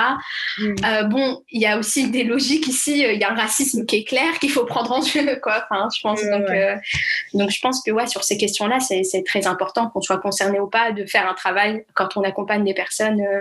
[1.11, 4.05] bon, il y a aussi des logiques ici, il y a un racisme qui est
[4.05, 5.65] clair qu'il faut prendre en jeu, quoi.
[5.69, 6.47] Enfin, je pense donc,
[7.35, 10.67] donc je pense que ouais sur ces questions-là, c'est très important qu'on soit concerné ou
[10.67, 13.41] pas de faire un travail quand on accompagne des personnes euh,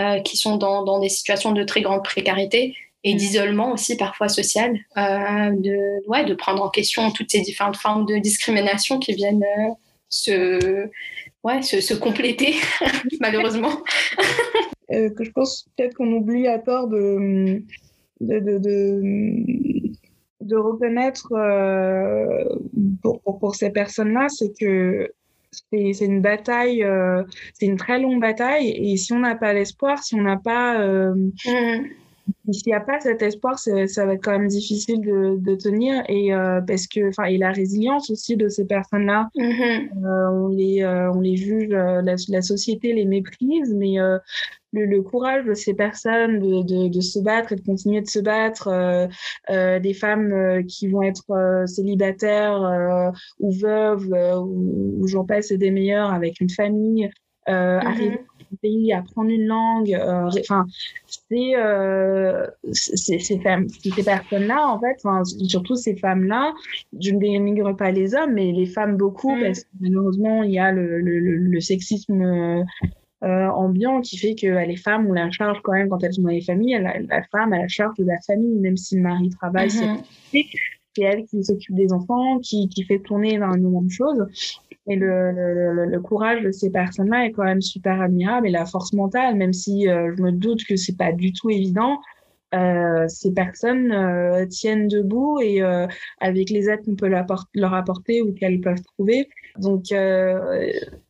[0.00, 3.16] euh, qui sont dans, dans, des situations de très grande précarité et mm.
[3.16, 8.06] d'isolement aussi parfois social, euh, de, ouais, de prendre en question toutes ces différentes formes
[8.06, 9.44] de discrimination qui viennent
[10.08, 10.88] se,
[11.42, 12.56] ouais, se, se compléter,
[13.20, 13.72] malheureusement.
[14.88, 17.62] que je pense peut-être qu'on oublie à tort de,
[18.20, 19.71] de, de, de
[20.42, 22.44] de reconnaître euh,
[23.02, 25.10] pour, pour, ces personnes-là, c'est que
[25.50, 27.22] c'est une bataille, euh,
[27.54, 28.70] c'est une très longue bataille.
[28.70, 31.84] Et si on n'a pas l'espoir, si on n'a pas, euh, mmh.
[32.50, 36.02] S'il n'y a pas cet espoir, ça va être quand même difficile de, de tenir.
[36.08, 39.42] Et euh, parce que, enfin, et la résilience aussi de ces personnes-là, mmh.
[39.42, 43.98] Euh, on les, on les juge, la, la, société les méprise, mais
[44.72, 48.08] le, le, courage de ces personnes de, de, de, se battre et de continuer de
[48.08, 49.06] se battre, euh,
[49.50, 54.08] euh, des femmes euh, qui vont être euh, célibataires euh, ou veuves
[54.38, 57.06] ou, ou j'en passe des meilleurs avec une famille,
[57.48, 57.86] mm -hmm.
[57.86, 58.20] arriver
[58.56, 59.96] pays, apprendre une langue,
[60.40, 60.66] enfin
[61.06, 61.54] c'est
[62.72, 63.38] ces, ces,
[63.90, 64.96] ces personnes-là en fait,
[65.48, 66.52] surtout ces femmes-là,
[67.00, 70.52] je ne dénigre pas les hommes, mais les femmes beaucoup mm parce que malheureusement il
[70.52, 72.64] y a le, le, le sexisme
[73.24, 76.12] euh, ambiant qui fait que euh, les femmes ont la charge quand même quand elles
[76.12, 78.96] sont dans les familles, la, la femme a la charge de la famille, même si
[78.96, 80.44] le mari travaille, mm -hmm.
[80.94, 84.26] C'est elle qui s'occupe des enfants, qui, qui fait tourner énormément de choses.
[84.88, 88.92] Et le, le, courage de ces personnes-là est quand même super admirable et la force
[88.92, 92.00] mentale, même si euh, je me doute que c'est pas du tout évident.
[92.54, 95.62] Euh, ces personnes euh, tiennent debout et
[96.20, 99.28] avec les aides qu'on peut leur apporter ou qu'elles peuvent trouver.
[99.58, 99.96] Donc, il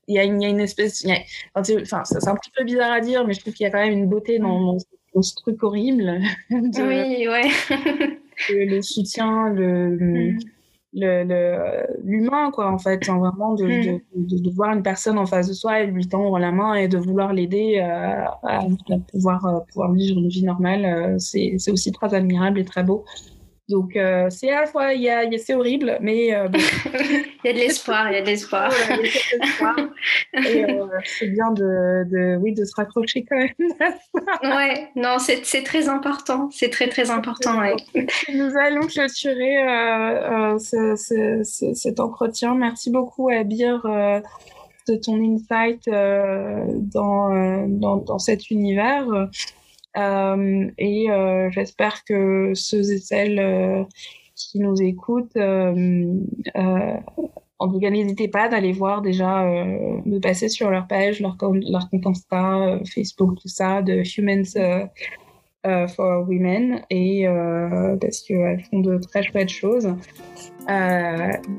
[0.09, 1.07] y, a une, espèce...
[1.55, 3.71] A, enfin, c'est un petit peu bizarre à dire, mais je trouve qu'il y a
[3.71, 4.79] quand même une beauté dans
[5.23, 6.21] ce truc horrible.
[6.51, 8.19] De, oui, ouais.
[8.51, 10.33] le, le soutien, le...
[10.35, 10.39] Mm.
[12.05, 13.09] l'humain quoi en fait.
[13.09, 14.01] Hein, vraiment de, mm.
[14.17, 16.75] de, de, de, voir une personne en face de soi et lui tendre la main
[16.75, 21.19] et de vouloir l'aider euh, à, à, pouvoir euh, pouvoir vivre une vie normale euh,
[21.19, 23.05] c'est aussi très admirable et très beau
[23.73, 26.59] donc, euh, c'est à la fois, il y a, c'est horrible, mais euh, bon.
[26.95, 28.71] il y a de l'espoir, il y a de l'espoir.
[30.35, 33.49] et euh, c'est bien de, de, oui, de se raccrocher quand même.
[34.43, 37.61] ouais, non, c'est très important, c'est très très important.
[37.61, 37.75] Ouais.
[38.35, 42.55] Nous allons clôturer euh, euh, ce, ce, ce, cet entretien.
[42.55, 43.81] Merci beaucoup, Abir.
[43.87, 44.21] Euh,
[44.89, 49.07] de ton insight dans, dans, dans cet univers.
[49.97, 53.85] Euh, et euh, j'espère que ceux et celles euh,
[54.35, 55.37] qui nous écoutent
[57.59, 61.37] en tout cas, n'hésitez pas d'aller voir déjà, euh, de passer sur leur page, leur,
[61.41, 64.89] leur compte Insta, Facebook, tout ça, de Humans
[65.95, 67.25] for Women, et
[68.01, 69.95] parce qu'elles font de très chouettes choses.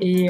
[0.02, 0.26] et,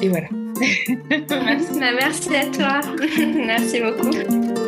[0.00, 0.28] et voilà.
[1.78, 2.80] merci à toi.
[3.46, 4.65] merci beaucoup.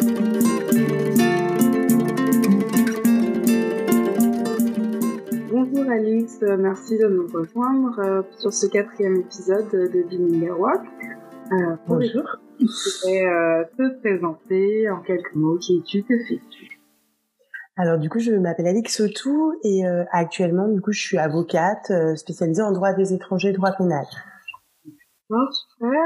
[5.89, 10.53] Bonjour Alice, merci de nous rejoindre sur ce quatrième épisode de Bilinga
[11.87, 12.37] Bonjour.
[12.61, 16.79] Je voudrais te présenter en quelques mots qui es-tu, que fais-tu
[17.79, 22.61] alors du coup, je m'appelle Alix Sotou et actuellement, du coup, je suis avocate spécialisée
[22.61, 24.05] en droit des étrangers, droit pénal.
[25.53, 26.03] super.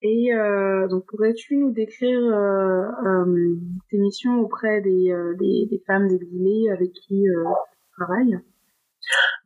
[0.00, 3.56] Et euh, donc, pourrais-tu nous décrire euh, euh,
[3.90, 8.40] tes missions auprès des, des, des, femmes exilées avec qui tu travailles?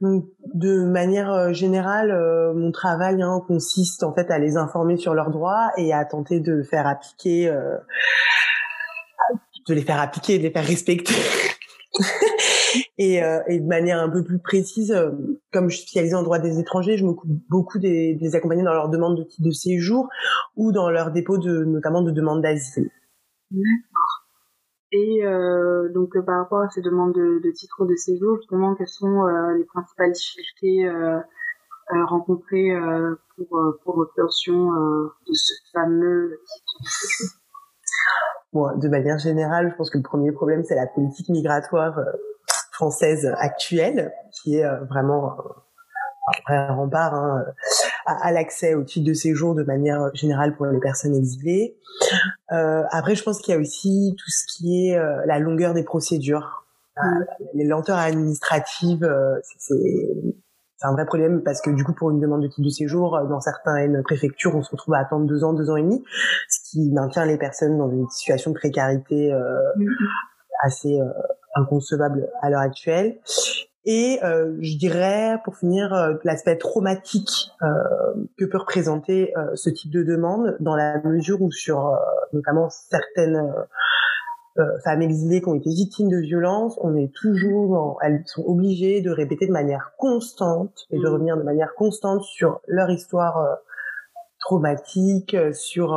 [0.01, 2.13] Donc, de manière générale,
[2.55, 6.41] mon travail hein, consiste en fait à les informer sur leurs droits et à tenter
[6.41, 7.51] de faire appliquer,
[9.69, 11.15] de les faire appliquer, de les faire respecter
[12.99, 15.11] et, euh, de manière un peu plus précise, euh,
[15.53, 18.75] comme je suis spécialisée en droit des étrangers, je m'occupe beaucoup des, des accompagner dans
[18.75, 20.09] leur demande de de séjour
[20.57, 22.91] ou dans leur dépôt de, notamment de demande d'asile.
[24.93, 28.75] Et euh, donc euh, par rapport à ces demandes de, de titre de séjour, justement,
[28.75, 29.25] quelles sont
[29.57, 30.91] les principales difficultés
[31.91, 32.73] rencontrées
[33.37, 36.73] pour, pour l'obtention de ce fameux titre?
[36.83, 37.41] De séjour
[38.53, 42.01] Bon, de manière générale, je pense que le premier problème, c'est la politique migratoire
[42.77, 45.37] française actuelle, qui est euh, vraiment
[46.29, 47.45] un vrai rempart hein,
[48.07, 51.77] à, l'accès au titre de séjour de manière générale pour les personnes exilées.
[52.53, 55.75] Euh, après, je pense qu'il y a aussi tout ce qui est euh, la longueur
[55.75, 56.65] des procédures.
[57.55, 59.09] les lenteurs administratives,
[59.59, 60.09] c'est
[60.79, 63.19] c'est un vrai problème parce que du coup, pour une demande de titre de séjour,
[63.31, 66.05] dans certaines préfectures, on se retrouve à attendre deux ans, deux ans et demi,
[66.51, 69.89] ce qui maintient les personnes dans une situation de précarité mm-hmm.
[70.63, 71.01] assez
[71.55, 73.19] inconcevable à l'heure actuelle.
[73.89, 77.69] Et euh, je dirais, pour finir, euh, l'aspect traumatique euh,
[78.37, 81.97] que peut représenter euh, ce type de demande, dans la mesure où sur euh,
[82.33, 83.53] notamment certaines
[84.85, 89.11] femmes exilées qui ont été victimes de violences, on est toujours, elles sont obligées de
[89.11, 91.13] répéter de manière constante et de mmh.
[91.13, 93.59] revenir de manière constante sur leur histoire
[94.47, 95.89] traumatique, sur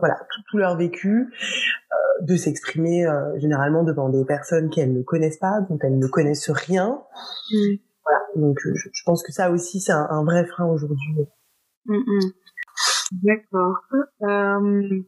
[0.00, 1.32] voilà tout, tout, leur vécu
[2.20, 6.50] de s'exprimer euh, généralement devant des personnes qu'elles ne connaissent pas, dont elles ne connaissent
[6.50, 7.02] rien.
[7.52, 7.76] Mm.
[8.04, 8.20] Voilà.
[8.36, 11.26] Donc euh, je, pense que ça aussi c'est un, vrai frein aujourd'hui.
[11.86, 12.32] Mm, mm.
[13.22, 13.76] D'accord.
[14.22, 15.02] Euh,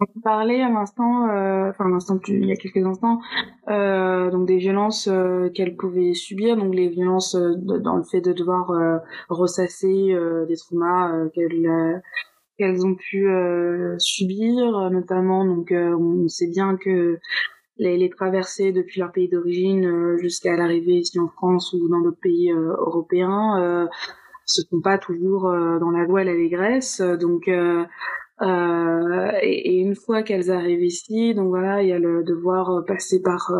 [0.00, 3.20] on parlait à l'instant, euh, enfin un instant, il y a quelques instants,
[3.68, 8.32] euh, donc des violences euh, qu'elles pouvaient subir, donc les violences dans le fait de
[8.32, 8.72] devoir
[9.28, 10.16] ressasser
[10.48, 12.02] des traumas qu'elles
[12.60, 17.18] qu'elles ont pu euh, subir, notamment donc euh, on sait bien que
[17.78, 22.20] les, traversées depuis leur pays d'origine euh, jusqu'à l'arrivée ici en France ou dans d'autres
[22.20, 23.88] pays européens
[24.44, 27.00] se font pas toujours dans la loi et l'allégresse.
[27.00, 27.84] Donc euh,
[28.42, 33.20] et, et, une fois qu'elles arrivent ici, donc voilà, il y a le devoir passer
[33.22, 33.52] par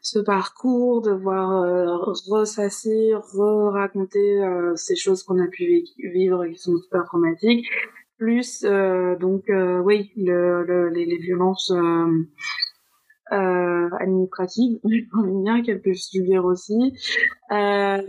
[0.00, 1.86] ce parcours, devoir
[2.26, 4.42] ressasser, re-raconter
[4.74, 7.66] ces choses qu'on a pu vivre qui sont super traumatiques,
[8.18, 12.28] plus euh, donc euh, oui le, le, les, les, violences euh,
[13.32, 14.80] euh administratives
[15.14, 16.94] on bien qu'elles peuvent subir aussi.
[17.52, 18.02] Euh,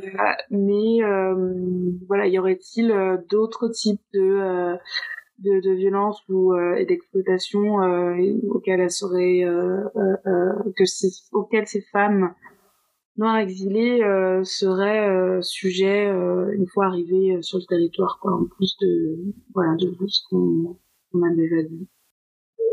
[0.50, 1.00] mais
[2.08, 4.76] voilà y aurait-il d'autres types de
[5.44, 7.76] de, de violences ou et d'exploitation
[8.50, 9.44] auxquelles elles seraient
[10.76, 10.84] que
[11.34, 12.34] auxquelles ces femmes
[13.20, 18.46] noir exilé euh, serait euh, sujet euh, une fois arrivé sur le territoire quoi en
[18.46, 19.18] plus de
[19.54, 20.78] voilà de ce qu'on
[21.24, 21.88] a déjà dit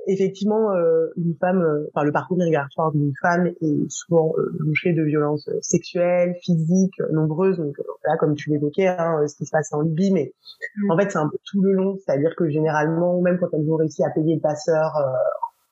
[0.07, 0.71] effectivement
[1.17, 7.01] une femme enfin le parcours migratoire d'une femme est souvent touché de violences sexuelles physiques
[7.13, 10.33] nombreuses donc là comme tu l'évoquais hein, ce qui se passe en Libye mais
[10.77, 10.91] mm.
[10.91, 13.77] en fait c'est un peu tout le long c'est-à-dire que généralement même quand elles ont
[13.77, 14.93] réussi à payer le passeur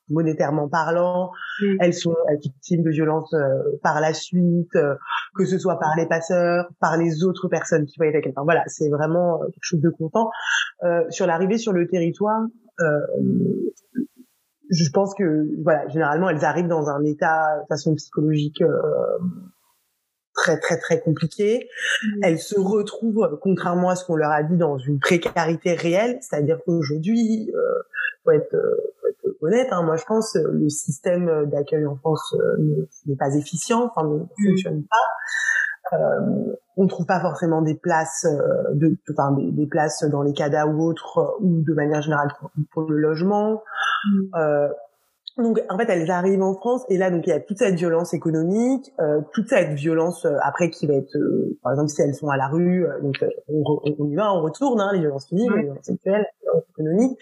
[0.09, 1.31] monétairement parlant,
[1.79, 4.95] elles sont victimes de violences euh, par la suite, euh,
[5.35, 8.33] que ce soit par les passeurs, par les autres personnes qui voyaient avec elles.
[8.35, 10.29] Enfin, voilà, c'est vraiment euh, quelque chose de content.
[11.09, 12.41] sur l'arrivée sur le territoire,
[14.69, 18.63] je pense que voilà, généralement elles arrivent dans un état de façon psychologique
[20.33, 21.69] très très très compliqué.
[22.21, 26.59] Elles se retrouvent, contrairement à ce qu'on leur a dit, dans une précarité réelle, c'est-à-dire
[26.65, 27.59] qu'aujourd'hui, euh,
[28.23, 28.55] faut être,
[29.41, 33.33] honnête, hein, moi je pense euh, le système euh, d'accueil en France euh, n'est pas
[33.35, 34.27] efficient, enfin ne mm.
[34.49, 35.07] fonctionne pas.
[35.93, 38.27] Euh, on trouve pas forcément des places,
[38.73, 42.29] de, enfin des, des, places dans les CADA ou autres, ou de manière générale
[42.71, 43.63] pour, le logement.
[44.05, 44.21] Mm.
[44.35, 44.69] Euh,
[45.37, 47.75] donc en fait elles arrivent en France et là donc il y a toute cette
[47.75, 51.17] violence économique, euh, toute cette violence après qui va être,
[51.61, 53.15] par exemple si elles sont à la rue, donc
[53.49, 56.69] on, on, y va, on retourne hein, les violences physiques, les violences sexuelles, les violences
[56.69, 57.19] économiques.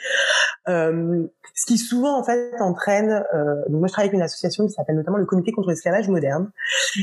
[0.69, 4.65] Euh, ce qui souvent en fait entraîne, euh, donc moi je travaille avec une association
[4.65, 6.51] qui s'appelle notamment le Comité contre l'esclavage moderne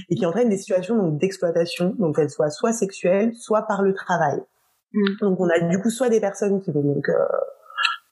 [0.09, 4.41] et qui entraîne des situations d'exploitation, donc qu'elles soient soit sexuelles, soit par le travail.
[4.95, 5.05] Mm.
[5.21, 7.15] Donc on a du coup soit des personnes qui vont donc euh,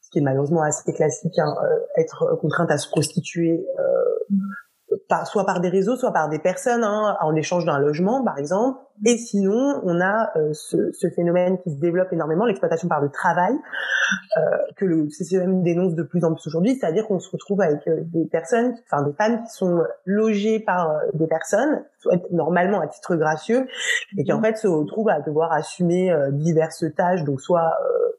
[0.09, 5.27] ce qui est malheureusement assez classique, hein, euh, être contrainte à se prostituer euh, par,
[5.27, 8.79] soit par des réseaux, soit par des personnes, hein, en échange d'un logement, par exemple.
[9.05, 13.11] Et sinon, on a euh, ce, ce, phénomène qui se développe énormément, l'exploitation par le
[13.11, 13.55] travail,
[14.37, 14.41] euh,
[14.77, 18.01] que le CCM dénonce de plus en plus aujourd'hui, c'est-à-dire qu'on se retrouve avec euh,
[18.05, 22.87] des personnes, enfin des femmes qui sont logées par euh, des personnes, soit normalement à
[22.87, 23.67] titre gracieux,
[24.17, 27.73] et qui en fait se retrouvent à devoir assumer diverses tâches, donc soit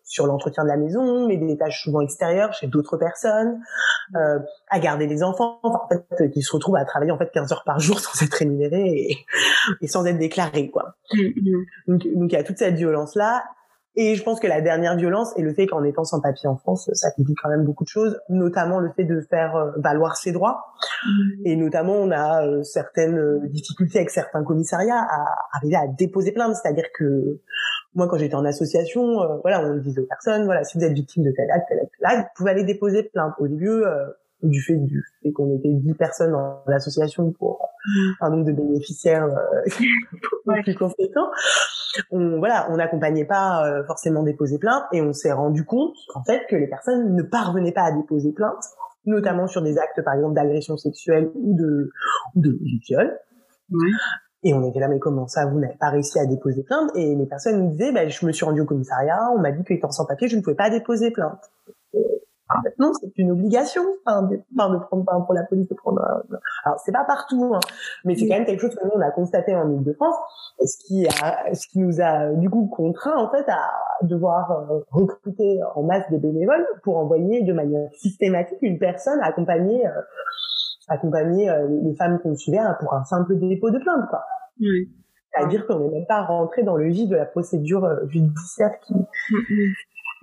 [0.10, 3.62] sur l'entretien de la maison, mais des tâches souvent extérieures chez d'autres personnes,
[4.16, 7.52] euh, à garder les enfants, en fait, qui se retrouvent à travailler en fait 15
[7.52, 9.18] heures par jour sans être rémunérés et,
[9.82, 10.96] et sans être déclarés, quoi.
[11.14, 11.66] Mm-hmm.
[11.88, 13.44] Donc, donc il y a toute cette violence là.
[13.96, 16.56] Et je pense que la dernière violence est le fait qu'en étant sans papier en
[16.56, 20.16] France, ça complique quand même beaucoup de choses, notamment le fait de faire euh, valoir
[20.16, 20.74] ses droits.
[21.06, 21.42] Mm-hmm.
[21.46, 25.26] Et notamment, on a euh, certaines euh, difficultés avec certains commissariats à
[25.58, 26.56] arriver à déposer plainte.
[26.56, 27.40] C'est-à-dire que
[27.96, 31.24] moi, quand j'étais en association, voilà, on disait aux personnes, voilà, si vous êtes victime
[31.24, 33.34] de tel acte, tel acte, acte, vous pouvez aller déposer plainte.
[33.40, 33.84] Au début,
[34.44, 37.70] du fait du fait qu'on était 10 personnes dans l'association pour
[38.22, 41.28] un nombre de bénéficiaires euh, plus conséquent.
[42.12, 46.24] On voilà, on n'accompagnait pas euh, forcément déposer plainte et on s'est rendu compte en
[46.24, 48.64] fait que les personnes ne parvenaient pas à déposer plainte,
[49.06, 51.90] notamment sur des actes par exemple d'agression sexuelle ou de
[52.36, 53.18] ou de, viol.
[54.44, 56.92] Et on était là, mais comment ça, vous n'avez pas réussi à déposer plainte?
[56.96, 59.66] Et les personnes nous disaient, bah, je me suis rendu au commissariat, on m'a dit
[59.66, 61.52] qu'étant sans papier, je ne pouvais pas déposer plainte.
[62.50, 66.02] En fait, non, c'est une obligation hein, de, de prendre pour la police de prendre.
[66.66, 67.60] Alors c'est pas partout, hein,
[68.06, 70.16] mais c'est quand même quelque chose que nous on a constaté en Ile-de-France,
[70.60, 73.70] ce qui a, ce qui nous a du coup contraint en fait à
[74.02, 79.86] devoir euh, recruter en masse des bénévoles pour envoyer de manière systématique une personne accompagner
[79.86, 80.02] euh,
[80.88, 84.24] accompagner euh, les femmes hein, pour un simple dépôt de plainte quoi.
[84.60, 84.90] Oui.
[85.32, 89.06] C'est-à-dire qu'on n'est même pas rentré dans le vif de la procédure judiciaire qui, mm,
[89.50, 89.74] mm.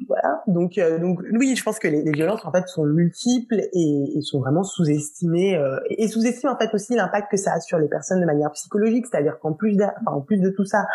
[0.07, 0.43] Voilà.
[0.47, 4.13] Donc, euh, donc oui, je pense que les, les, violences en fait sont multiples et,
[4.15, 7.79] et sont vraiment sous-estimées euh, et, sous-estiment en fait aussi l'impact que ça a sur
[7.79, 9.07] les personnes de manière psychologique.
[9.11, 10.87] C'est-à-dire qu'en plus, de, enfin, en plus de tout ça,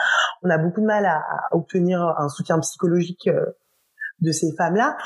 [0.43, 3.45] on a beaucoup de mal à, à obtenir un soutien psychologique euh,
[4.21, 4.97] de ces femmes-là.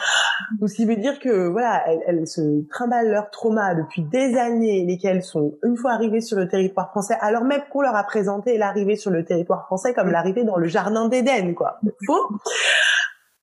[0.59, 4.37] Donc, ce qui veut dire que voilà, elles, elles, se trimballent leur trauma depuis des
[4.37, 8.03] années, lesquelles sont une fois arrivées sur le territoire français, alors même qu'on leur a
[8.03, 11.79] présenté l'arrivée sur le territoire français comme l'arrivée dans le jardin d'Éden, quoi.
[12.05, 12.35] Faux.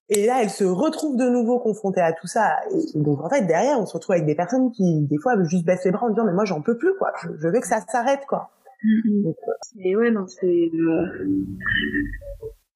[0.09, 2.57] Et là, elle se retrouve de nouveau confrontée à tout ça.
[2.71, 5.65] Et donc, en fait, derrière, on se retrouve avec des personnes qui, des fois, juste
[5.65, 7.11] baissent les bras en disant, mais moi, j'en peux plus, quoi.
[7.21, 8.51] Je, veux que ça s'arrête, quoi.
[8.83, 9.31] Mm
[9.79, 10.45] Et ouais, non, c'est...
[10.45, 11.05] Euh...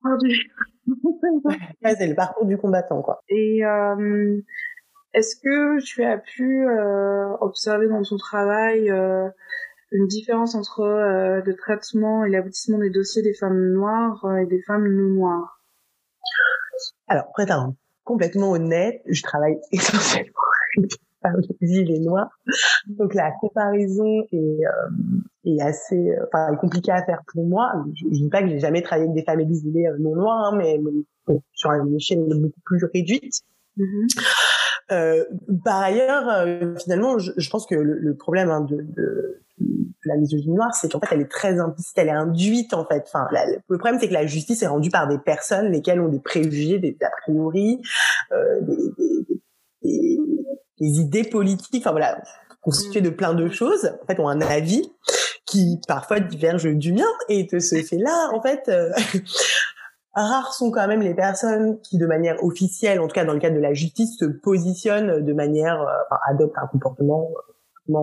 [1.84, 3.22] c'est le parcours du combattant, quoi.
[3.28, 4.40] Et euh,
[5.18, 9.28] est-ce que tu as pu euh, observer dans ton travail euh,
[9.92, 14.62] une différence entre euh, le traitement et l'aboutissement des dossiers des femmes noires et des
[14.62, 15.60] femmes non noires?
[17.08, 17.74] Alors, pour être
[18.04, 20.34] complètement honnête, je travaille essentiellement
[21.24, 22.30] avec les noirs.
[22.88, 24.90] Donc la comparaison est, euh,
[25.46, 27.72] est assez, enfin, est compliquée à faire pour moi.
[27.96, 30.54] Je, ne dis pas que j'ai jamais travaillé avec des femmes exilées euh, non noires,
[30.54, 30.80] hein, mais,
[31.54, 33.42] sur une échelle beaucoup plus réduite.
[33.78, 34.26] Mm-hmm.
[34.92, 35.26] Euh,
[35.66, 39.42] par ailleurs, euh, finalement, je, je, pense que le, le problème hein, de, de,
[40.06, 43.04] la misogynie noire, c'est qu'en fait, elle est très implicite, elle est induite en fait.
[43.08, 43.28] Enfin,
[43.68, 46.80] le problème, c'est que la justice est rendue par des personnes lesquelles ont des préjugés,
[46.80, 47.82] des a priori,
[48.32, 48.78] euh, des,
[49.84, 50.18] des,
[50.80, 51.84] des, idées politiques.
[51.84, 52.22] Enfin voilà,
[52.62, 53.92] constituées de plein de choses.
[54.02, 54.92] En fait, ont un avis
[55.46, 58.70] qui parfois diverge du mien et de ce fait-là, en fait.
[58.70, 58.92] Euh,
[60.14, 63.40] rares sont quand même les personnes qui, de manière officielle, en tout cas dans le
[63.40, 67.30] cadre de la justice, se positionnent de manière, euh, enfin, adoptent un comportement,
[67.90, 67.94] euh,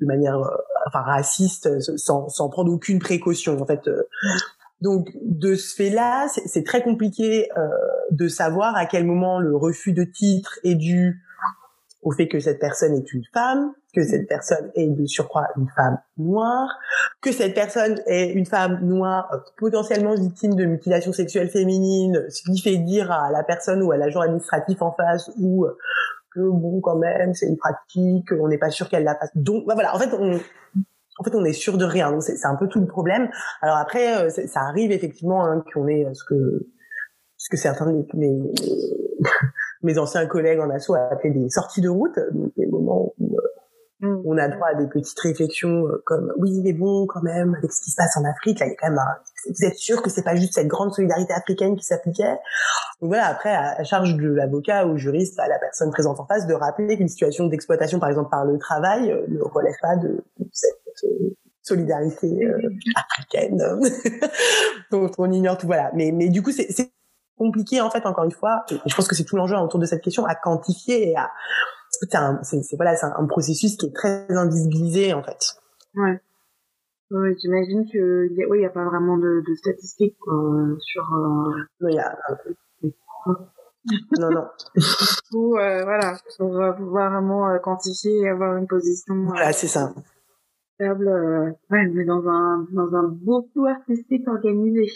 [0.00, 1.68] de manière, euh, enfin, raciste,
[1.98, 3.88] sans, sans prendre aucune précaution, en fait.
[4.80, 7.48] Donc, de ce fait-là, c'est très compliqué
[8.10, 11.22] de savoir à quel moment le refus de titre est dû
[12.06, 15.68] au fait que cette personne est une femme, que cette personne est de surcroît une
[15.74, 16.68] femme noire,
[17.20, 22.42] que cette personne est une femme noire euh, potentiellement victime de mutilation sexuelle féminine, ce
[22.42, 25.76] qui fait dire à la personne ou à l'agent administratif en face ou euh,
[26.40, 29.30] bon quand même c'est une pratique, on n'est pas sûr qu'elle la fasse.
[29.34, 30.38] Donc bah, voilà, en fait on
[31.18, 32.10] en fait, on est sûr de rien.
[32.10, 33.30] Donc, c'est un peu tout le problème.
[33.62, 36.68] Alors après, euh, ça arrive effectivement hein, qu'on ait ce que
[37.38, 38.34] ce que certains de mes,
[39.82, 43.36] mes, anciens collègues en asso appelaient des sorties de route, donc des moments où
[44.00, 44.16] Mm.
[44.26, 47.72] On a droit à des petites réflexions euh, comme oui mais bon quand même avec
[47.72, 48.60] ce qui se passe en Afrique.
[48.60, 49.00] Là il y a quand même
[49.46, 52.36] vous êtes sûr que c'est pas juste cette grande solidarité africaine qui s'appliquait?
[53.00, 56.46] Donc voilà après à, charge de l'avocat ou juriste à la personne présente en face
[56.46, 60.22] de rappeler qu'une situation d'exploitation par exemple par le travail euh, ne relève pas de,
[60.52, 60.74] cette
[61.04, 62.38] euh, solidarité
[62.94, 63.62] africaine
[64.90, 65.66] dont on ignore tout.
[65.66, 65.90] Voilà.
[65.94, 66.92] Mais mais du coup c'est
[67.38, 69.86] compliqué en fait encore une fois et je pense que c'est tout l'enjeu autour de
[69.86, 71.30] cette question à quantifier et à
[72.00, 75.54] c'est un, c'est, voilà, c'est un, processus qui est très invisibilisé en fait.
[75.94, 76.20] Ouais.
[77.10, 80.34] Oui, j'imagine que oui, y a pas vraiment de, de statistiques quoi,
[80.80, 81.02] sur.
[81.14, 81.52] Euh...
[81.80, 82.18] Non, y a.
[84.18, 84.44] non, non.
[85.32, 89.14] Ou euh, voilà, pour euh, pouvoir vraiment euh, quantifier et avoir une position.
[89.24, 89.94] Voilà, c'est ça.
[90.80, 90.88] Ouais,
[91.70, 94.86] mais dans un dans un beau flou artistique organisé.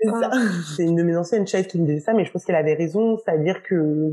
[0.00, 0.30] c'est ça.
[0.76, 2.74] C'est une de mes anciennes chefs qui me disait ça, mais je pense qu'elle avait
[2.74, 4.12] raison, c'est-à-dire que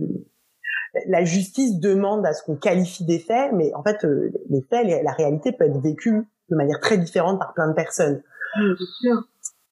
[1.08, 4.88] la justice demande à ce qu'on qualifie des faits, mais en fait, euh, les faits,
[5.04, 8.22] la réalité peut être vécue de manière très différente par plein de personnes.
[9.02, 9.24] sûr.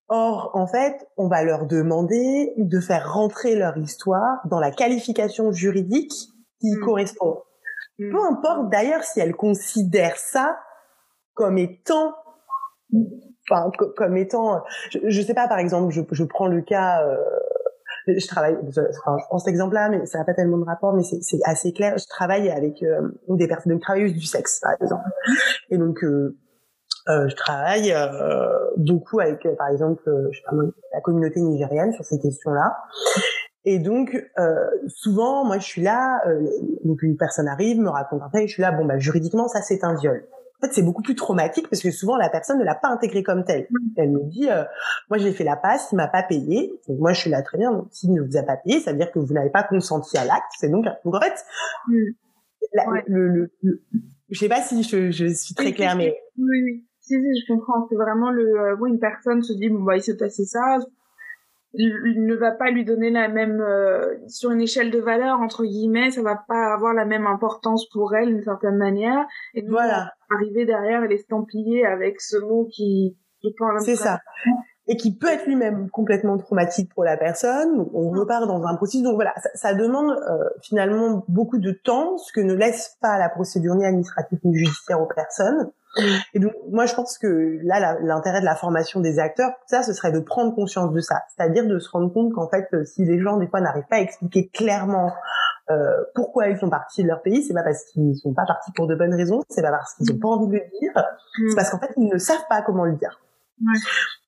[0.10, 5.52] Or, en fait, on va leur demander de faire rentrer leur histoire dans la qualification
[5.52, 6.12] juridique
[6.60, 6.82] qui y mm.
[6.82, 7.42] correspond.
[8.00, 8.12] Mm.
[8.12, 10.58] Peu importe d'ailleurs si elles considèrent ça
[11.34, 12.14] comme étant
[13.50, 17.18] enfin comme étant je, je sais pas par exemple je, je prends le cas euh,
[18.08, 21.04] je travaille, enfin, je prends cet exemple-là, mais ça n'a pas tellement de rapport, mais
[21.04, 21.98] c'est assez clair.
[21.98, 25.10] Je travaille avec euh, des personnes, travailleuses du sexe, par exemple.
[25.70, 26.38] Et donc, euh,
[27.10, 28.48] euh, je travaille euh,
[28.78, 30.56] beaucoup avec, par exemple, je sais pas,
[30.94, 32.78] la communauté nigérienne sur ces questions-là.
[33.66, 34.18] Et donc,
[34.88, 36.22] souvent, moi, je suis là,
[36.84, 39.62] donc une personne arrive, me raconte un fait, je suis là, bon, bah, juridiquement, ça,
[39.62, 40.28] c'est un viol
[40.64, 43.22] en fait, c'est beaucoup plus traumatique parce que souvent la personne ne l'a pas intégré
[43.22, 43.68] comme tel.
[43.98, 44.64] Elle me dit, euh,
[45.10, 46.80] moi j'ai fait la passe, il m'a pas payé.
[46.88, 47.72] Donc moi je suis là très bien.
[47.72, 50.18] Donc s'il ne vous a pas payé, ça veut dire que vous n'avez pas consenti
[50.18, 50.52] à l'acte.
[50.58, 51.34] C'est donc donc en fait,
[51.88, 51.98] mm.
[53.08, 53.82] le, le,
[54.30, 57.54] je sais pas si je, je suis très claire, mais oui, oui, si, si, je
[57.54, 57.86] comprends.
[57.90, 60.78] C'est vraiment le, euh, une personne se dit bon bah il s'est passé ça,
[61.76, 66.12] ne va pas lui donner la même euh, sur une échelle de valeur entre guillemets
[66.12, 69.26] ça va pas avoir la même importance pour elle d'une certaine manière.
[69.54, 70.12] Et voilà.
[70.30, 74.20] arriver derrière et l'estampiller avec ce mot qui, même c'est ça.
[74.88, 77.88] Et qui peut être lui-même complètement traumatique pour la personne.
[77.94, 79.04] On repart dans un processus.
[79.04, 83.30] Donc voilà ça, demande euh, finalement beaucoup de temps ce que ne laisse pas la
[83.30, 85.72] procédure ni administrative ni judiciaire aux personnes
[86.34, 89.94] et donc, moi, je pense que là, l'intérêt de la formation des acteurs, ça, ce
[89.94, 91.22] serait de prendre conscience de ça.
[91.36, 93.98] C'est-à-dire de se rendre compte qu'en fait, euh, si les gens, des fois, n'arrivent pas
[93.98, 95.14] à expliquer clairement
[95.70, 98.72] euh, pourquoi ils sont partis de leur pays, c'est pas parce qu'ils sont pas partis
[98.72, 100.92] pour de bonnes raisons, c'est pas parce qu'ils ont pas envie de le dire,
[101.36, 101.56] c'est mm.
[101.56, 103.22] parce qu'en fait, ils ne savent pas comment le dire.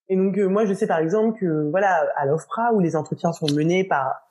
[0.08, 3.34] Et donc, euh, moi, je sais par exemple que, voilà, à l'OFPRA, où les entretiens
[3.34, 4.22] sont menés par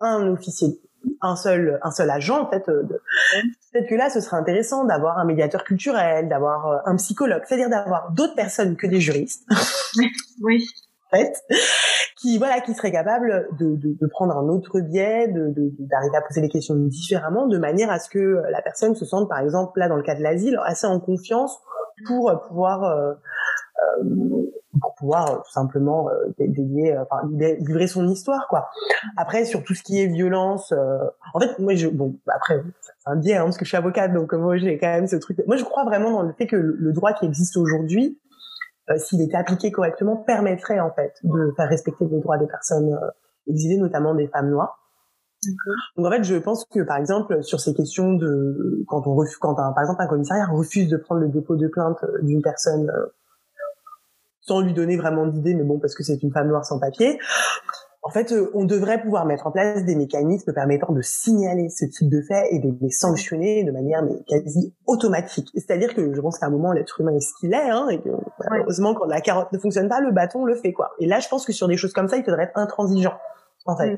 [0.00, 0.78] un officier
[1.20, 2.82] un seul un seul agent en fait euh,
[3.72, 7.70] peut-être que là ce serait intéressant d'avoir un médiateur culturel d'avoir euh, un psychologue c'est-à-dire
[7.70, 9.46] d'avoir d'autres personnes que des juristes.
[10.42, 10.64] Oui.
[11.12, 11.34] En fait
[12.18, 16.22] qui voilà qui seraient capables de, de, de prendre un autre biais de d'arriver à
[16.22, 19.78] poser les questions différemment de manière à ce que la personne se sente par exemple
[19.78, 21.58] là dans le cas de l'asile assez en confiance
[22.06, 23.12] pour pouvoir euh,
[24.80, 28.68] pour pouvoir euh, tout simplement euh, délier, euh, enfin, livrer son histoire quoi.
[29.16, 30.72] Après sur tout ce qui est violence,
[31.34, 34.12] en fait moi je bon après c'est un biais hein, parce que je suis avocate
[34.12, 35.38] donc moi j'ai quand même ce truc.
[35.46, 38.18] Moi je crois vraiment dans le fait que le, droit qui existe aujourd'hui,
[38.96, 42.98] s'il était appliqué correctement, permettrait en fait de faire respecter les droits des personnes
[43.46, 44.78] exilées, notamment des femmes noires.
[45.96, 49.36] Donc en fait, je pense que par exemple sur ces questions de quand on refuse,
[49.36, 52.90] quand un, par exemple un commissariat refuse de prendre le dépôt de plainte d'une personne
[54.42, 57.18] sans lui donner vraiment d'idée, mais bon, parce que c'est une femme noire sans papier.
[58.04, 61.84] En fait, euh, on devrait pouvoir mettre en place des mécanismes permettant de signaler ce
[61.84, 65.48] type de fait et de les sanctionner de manière mais quasi automatique.
[65.54, 68.00] C'est-à-dire que je pense qu'à un moment, l'être humain est ce qu'il est, hein, et
[68.00, 68.08] que
[68.58, 70.90] heureusement, quand la carotte ne fonctionne pas, le bâton le fait, quoi.
[70.98, 73.14] Et là, je pense que sur des choses comme ça, il faudrait être intransigeant,
[73.66, 73.96] en fait.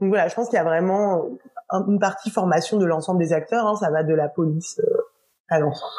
[0.00, 1.24] Donc voilà, je pense qu'il y a vraiment
[1.70, 4.96] une partie formation de l'ensemble des acteurs, hein, ça va de la police euh,
[5.48, 5.90] à l'ensemble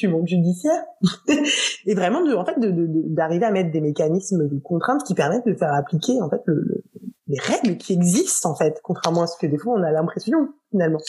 [0.00, 0.84] du monde judiciaire.
[1.86, 5.54] Et vraiment de en fait d'arriver à mettre des mécanismes de contraintes qui permettent de
[5.54, 6.82] faire appliquer en fait le,
[7.30, 10.52] les règles qui existent en fait contrairement à ce que des fois on a l'impression
[10.70, 11.00] finalement.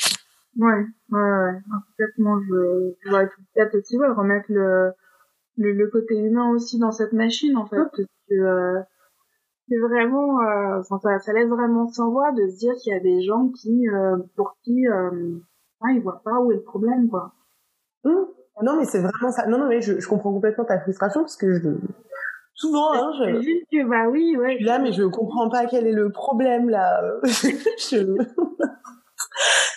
[0.57, 3.23] Ouais ouais ouais complètement je je vois
[3.55, 4.91] peut-être aussi ouais, remettre le,
[5.57, 8.79] le, le côté humain aussi dans cette machine en fait parce que euh,
[9.67, 12.99] c'est vraiment euh, ça, ça laisse vraiment sans voix de se dire qu'il y a
[12.99, 17.33] des gens qui euh, pour qui ah, ils voient pas où est le problème quoi.
[18.03, 18.09] Mmh.
[18.61, 19.45] Non, mais c'est vraiment ça.
[19.47, 21.69] Non, non, mais je, je, comprends complètement ta frustration parce que je,
[22.53, 23.41] souvent, hein, je.
[23.41, 24.57] Juste que bah oui, ouais.
[24.59, 27.01] là, mais je comprends pas quel est le problème là.
[27.23, 28.15] je...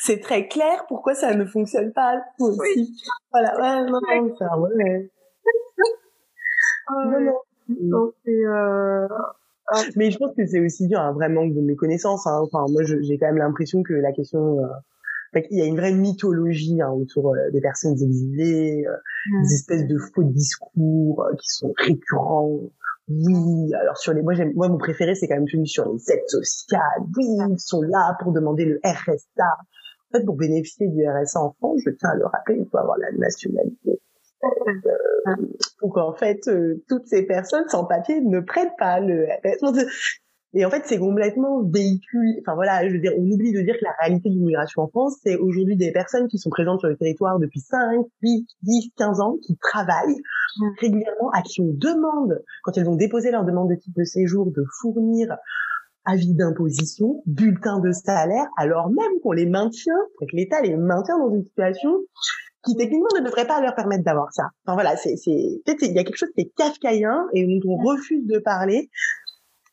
[0.01, 2.95] c'est très clair pourquoi ça ne fonctionne pas aussi.
[3.33, 5.11] Voilà, ouais, non, non, ça, ouais.
[6.91, 7.35] Non,
[7.69, 8.13] non.
[8.29, 9.09] euh...
[9.69, 9.81] Ah.
[9.97, 12.27] Mais je pense que c'est aussi dû à un vrai manque de méconnaissance.
[12.27, 12.43] Hein.
[12.43, 14.67] Enfin, moi, j'ai quand même l'impression que la question, euh...
[15.51, 18.97] il y a une vraie mythologie hein, autour euh, des personnes exilées, euh,
[19.31, 19.43] mm.
[19.43, 22.61] des espèces de faux discours euh, qui sont récurrents.
[23.09, 26.13] Oui, alors sur les, moi j'aime, moi mon préféré c'est quand même celui sur les
[26.13, 26.81] aides sociales.
[27.17, 29.45] Oui, ils sont là pour demander le RSA.
[29.45, 32.79] En fait, pour bénéficier du RSA en France, je tiens à le rappeler, il faut
[32.79, 34.01] avoir la nationalité.
[35.27, 35.37] Euh,
[35.83, 39.73] donc en fait, euh, toutes ces personnes sans papier ne prennent pas le RSA.
[40.57, 42.41] Et en fait, c'est complètement véhiculé.
[42.41, 44.89] Enfin voilà, je veux dire, on oublie de dire que la réalité de l'immigration en
[44.89, 48.93] France, c'est aujourd'hui des personnes qui sont présentes sur le territoire depuis 5, 8, 10,
[48.97, 50.21] 15 ans, qui travaillent
[50.59, 50.67] mmh.
[50.81, 54.53] régulièrement, à qui on demande, quand elles ont déposé leur demande de titre de séjour,
[54.53, 55.37] de fournir
[56.05, 61.35] avis d'imposition, bulletin de salaire, alors même qu'on les maintient, que l'État les maintient dans
[61.35, 61.99] une situation
[62.65, 64.45] qui techniquement ne devrait pas leur permettre d'avoir ça.
[64.65, 67.73] Enfin voilà, c'est c'est peut-être il y a quelque chose qui est kafkaïen et dont
[67.73, 68.91] on refuse de parler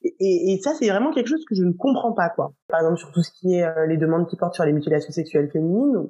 [0.03, 2.53] et, et, ça, c'est vraiment quelque chose que je ne comprends pas, quoi.
[2.67, 5.11] Par exemple, sur tout ce qui est euh, les demandes qui portent sur les mutilations
[5.11, 6.07] sexuelles féminines,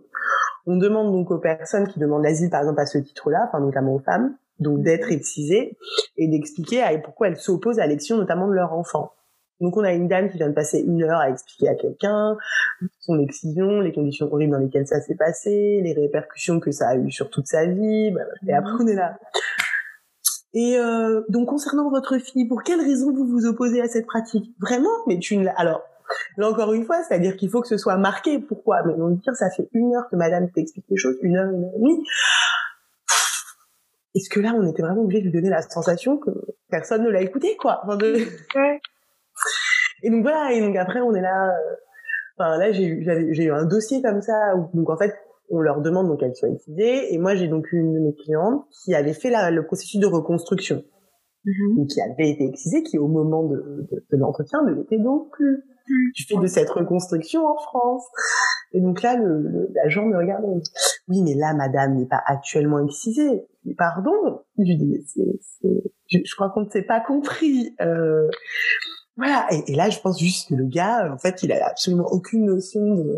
[0.66, 3.96] on demande donc aux personnes qui demandent l'asile, par exemple, à ce titre-là, enfin notamment
[3.96, 5.78] aux femmes, donc d'être excisées
[6.18, 9.12] et d'expliquer pourquoi elles s'opposent à l'élection notamment de leur enfant.
[9.60, 12.36] Donc on a une dame qui vient de passer une heure à expliquer à quelqu'un
[13.00, 16.96] son excision, les conditions horribles dans lesquelles ça s'est passé, les répercussions que ça a
[16.96, 18.12] eu sur toute sa vie.
[18.48, 19.20] Et après on est là.
[20.54, 24.54] Et euh, donc concernant votre fille, pour quelle raison vous vous opposez à cette pratique?
[24.60, 24.90] Vraiment?
[25.08, 25.82] Mais tu ne alors
[26.36, 28.40] là encore une fois, c'est-à-dire qu'il faut que ce soit marqué.
[28.40, 28.84] Pourquoi?
[28.84, 31.64] Mais on dire ça fait une heure que Madame t'explique les choses, une heure, une
[31.64, 32.04] heure et demie.
[34.14, 36.32] Est-ce que là, on était vraiment obligé de lui donner la sensation que
[36.70, 37.80] personne ne l'a écouté, quoi?
[37.84, 38.14] Enfin de...
[38.56, 38.82] ouais.
[40.04, 40.52] Et donc voilà.
[40.52, 41.48] Et donc après, on est là.
[41.48, 41.76] Euh,
[42.38, 45.16] enfin là, j'ai eu, j'ai eu un dossier comme ça où donc en fait
[45.52, 47.14] on leur demande donc qu'elles soient excisées.
[47.14, 50.08] Et moi, j'ai donc une de mes clientes qui avait fait la, le processus de
[50.08, 50.84] reconstruction,
[51.46, 55.32] mm qui avait été excisée, qui au moment de, de, de l'entretien ne l'était donc
[55.32, 55.64] plus.
[56.16, 58.06] Tu fais de cette reconstruction en France.
[58.74, 59.18] Et donc là,
[59.74, 60.62] l'agent me regarde et
[61.10, 63.46] oui, mais là, madame n'est pas actuellement excisée.
[63.78, 65.92] Pardon Je lui dis, mais c'est, c'est...
[66.08, 67.76] Je, je, crois qu'on ne s'est pas compris.
[67.82, 68.30] Euh,
[69.18, 69.48] voilà.
[69.52, 72.46] Et, et, là, je pense juste que le gars, en fait, il a absolument aucune
[72.46, 73.18] notion de,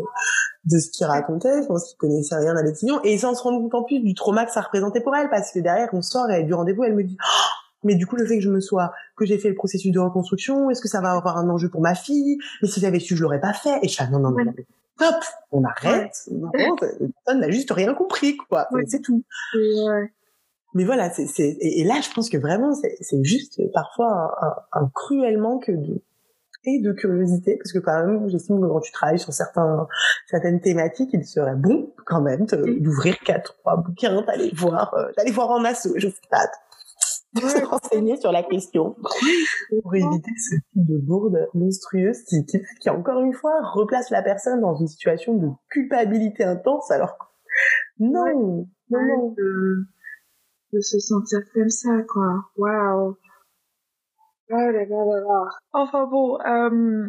[0.64, 1.62] de ce qu'il racontait.
[1.62, 3.02] Je pense qu'il connaissait rien à l'excision.
[3.04, 5.52] Et sans se rendre compte en plus du trauma que ça représentait pour elle, parce
[5.52, 8.26] que derrière, on sort et du rendez-vous, elle me dit, oh, mais du coup, le
[8.26, 11.00] fait que je me sois, que j'ai fait le processus de reconstruction, est-ce que ça
[11.00, 12.38] va avoir un enjeu pour ma fille?
[12.62, 13.78] Mais si j'avais su, je l'aurais pas fait.
[13.82, 14.54] Et je fais, non, non, non, non.
[14.98, 15.16] Top!
[15.52, 16.28] On arrête.
[16.30, 18.68] Non, personne n'a juste rien compris, quoi.
[18.88, 19.22] C'est tout.
[19.54, 20.12] Ouais.
[20.74, 24.46] Mais voilà, c'est, c'est, et, là, je pense que vraiment, c'est, c'est juste parfois un,
[24.46, 26.02] un, un cruel manque de,
[26.66, 29.86] et de curiosité, parce que quand même, j'estime que quand tu travailles sur certains,
[30.28, 32.46] certaines thématiques, il serait bon quand même
[32.80, 36.46] d'ouvrir quatre, trois bouquins, d'aller voir, euh, d'aller voir en asso, je sais pas,
[37.34, 38.96] de se renseigner sur la question.
[39.82, 44.22] Pour éviter ce type de bourde monstrueuse qui, qui, qui, encore une fois, replace la
[44.22, 47.16] personne dans une situation de culpabilité intense, alors
[47.98, 49.34] non, non, non.
[49.36, 49.86] De,
[50.74, 52.44] de se sentir comme ça, quoi.
[52.56, 53.16] Waouh.
[54.50, 55.44] Oh là là là là.
[55.72, 57.08] Enfin bon, euh,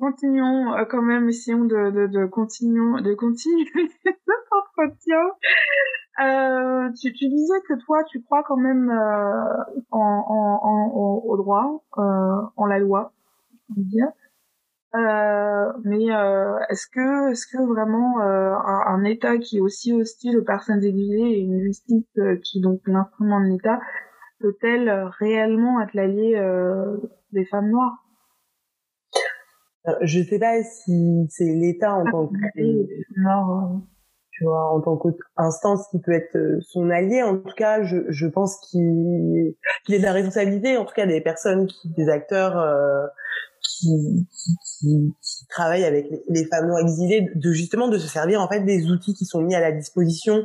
[0.00, 2.26] continuons euh, quand même, essayons de, de, de,
[3.04, 3.64] de continuer
[4.04, 5.22] notre entretien.
[6.20, 8.90] Euh, tu, tu disais que toi, tu crois quand même
[9.90, 13.12] en, en, au droit, en la loi,
[13.70, 14.06] je veux dire.
[14.96, 19.92] Euh, mais euh, est-ce que est-ce que vraiment euh, un, un, État qui est aussi
[19.92, 22.06] hostile aux personnes exilées et une justice
[22.44, 23.78] qui est donc l'instrument de l'État
[24.38, 26.40] peut-elle réellement être l'allié
[27.32, 28.04] des femmes noires?
[30.02, 33.78] Je sais pas si c'est l'État en tant que euh.
[34.30, 37.22] tu vois, en tant qu'instance qui peut être son allié.
[37.22, 41.06] En tout cas, je, je pense qu'il qu'il est de la responsabilité, en tout cas
[41.06, 42.56] des personnes, qui, des acteurs
[43.68, 44.26] qui,
[44.80, 48.60] qui, qui, travaillent avec les, femmes noires exilées, de justement de se servir en fait
[48.60, 50.44] des outils qui sont mis à la disposition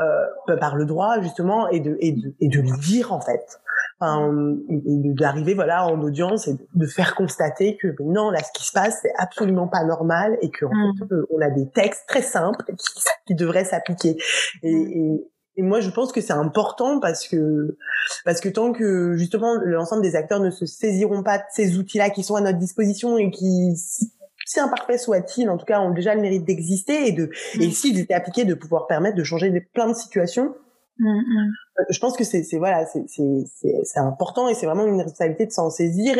[0.00, 3.60] euh, par le droit justement et de et de et de le dire en fait
[4.00, 4.32] enfin,
[4.70, 8.72] et d'arriver voilà en audience et de faire constater que non là ce qui se
[8.72, 10.98] passe c'est absolument pas normal et que en mm.
[10.98, 14.16] fait, euh, on a des textes très simples qui, qui devraient s'appliquer
[14.62, 14.90] et, mm.
[14.90, 17.76] et, et, moi je pense que c'est important parce que
[18.24, 21.98] parce que tant que justement l'ensemble des acteurs ne se saisiront pas de ces outils
[21.98, 23.74] là qui sont à notre disposition et qui
[24.46, 27.30] si imparfait soit-il, en tout cas, ont déjà le mérite d'exister et de,
[27.60, 27.70] et mm.
[27.70, 30.54] s'ils étaient appliqués, de pouvoir permettre de changer plein de situations.
[30.98, 31.52] Mm, mm.
[31.78, 33.44] Euh, je pense que c'est, c'est voilà, c'est, c'est,
[33.84, 36.16] c'est, important et c'est vraiment une responsabilité de s'en saisir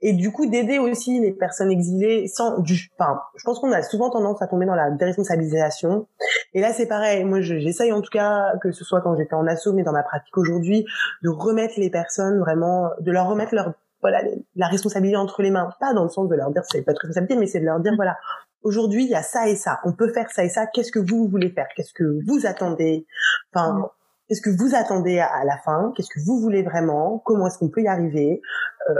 [0.00, 3.82] et du coup d'aider aussi les personnes exilées sans du enfin je pense qu'on a
[3.82, 6.06] souvent tendance à tomber dans la déresponsabilisation
[6.54, 7.24] et là c'est pareil.
[7.24, 10.02] Moi j'essaye en tout cas que ce soit quand j'étais en asso mais dans ma
[10.02, 10.86] pratique aujourd'hui
[11.22, 14.20] de remettre les personnes vraiment de leur remettre leur voilà
[14.56, 15.70] la responsabilité entre les mains.
[15.80, 17.80] Pas dans le sens de leur dire c'est pas de responsabilité mais c'est de leur
[17.80, 18.16] dire voilà
[18.62, 19.80] aujourd'hui il y a ça et ça.
[19.84, 20.66] On peut faire ça et ça.
[20.66, 21.68] Qu'est-ce que vous voulez faire?
[21.76, 23.06] Qu'est-ce que vous attendez?
[23.52, 23.90] Enfin
[24.32, 25.92] Qu'est-ce que vous attendez à, la fin?
[25.94, 27.18] Qu'est-ce que vous voulez vraiment?
[27.18, 28.40] Comment est-ce qu'on peut y arriver?
[28.88, 28.94] Euh,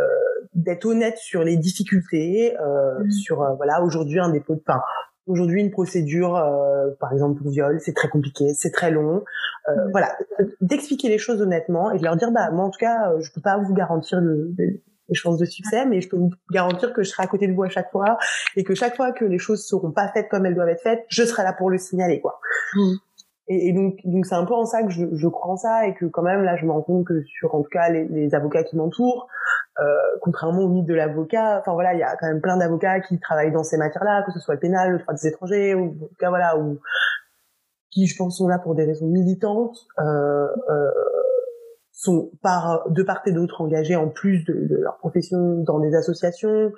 [0.54, 3.10] D'être honnête sur les difficultés, euh, mmh.
[3.10, 4.82] sur euh, voilà aujourd'hui un dépôt de pain.
[5.26, 9.22] Aujourd'hui, une procédure, euh, par exemple pour viol, c'est très compliqué, c'est très long.
[9.68, 9.90] Euh, mmh.
[9.92, 10.16] Voilà,
[10.60, 13.40] d'expliquer les choses honnêtement et de leur dire, bah moi en tout cas, je peux
[13.40, 14.52] pas vous garantir le,
[15.12, 17.52] les chances de succès, mais je peux vous garantir que je serai à côté de
[17.52, 18.16] vous à chaque fois
[18.56, 21.04] et que chaque fois que les choses seront pas faites comme elles doivent être faites,
[21.08, 22.40] je serai là pour le signaler, quoi.
[22.74, 22.94] Mmh.
[23.48, 25.94] Et, donc, donc c'est un peu en ça que je, je, crois en ça et
[25.94, 28.34] que quand même là, je me rends compte que sur en tout cas les, les
[28.34, 29.26] avocats qui m'entourent,
[29.80, 29.84] euh,
[30.20, 33.18] contrairement au mythe de l'avocat, enfin voilà, il y a quand même plein d'avocats qui
[33.18, 36.08] travaillent dans ces matières-là, que ce soit le pénal, le droit des étrangers, ou en
[36.08, 36.78] tout cas voilà, ou
[37.90, 40.90] qui je pense sont là pour des raisons militantes, euh, euh,
[41.90, 45.94] sont par de part et d'autre engagés en plus de, de leur profession dans des
[45.94, 46.72] associations.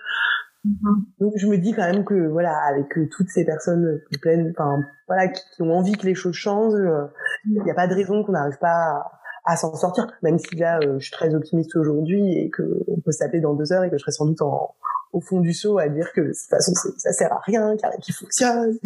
[1.21, 4.83] Donc je me dis quand même que voilà, avec euh, toutes ces personnes pleines, enfin
[5.07, 7.07] voilà, qui, ont envie que les choses changent, euh,
[7.45, 9.05] il n'y a pas de raison qu'on n'arrive pas
[9.45, 10.07] à, s'en sortir.
[10.23, 13.53] Même si là, euh, je suis très optimiste aujourd'hui et que on peut s'appeler dans
[13.53, 14.75] deux heures et que je serai sans doute en,
[15.13, 17.89] au fond du seau à dire que de toute façon ça sert à rien, qu'il
[18.01, 18.79] qui fonctionne.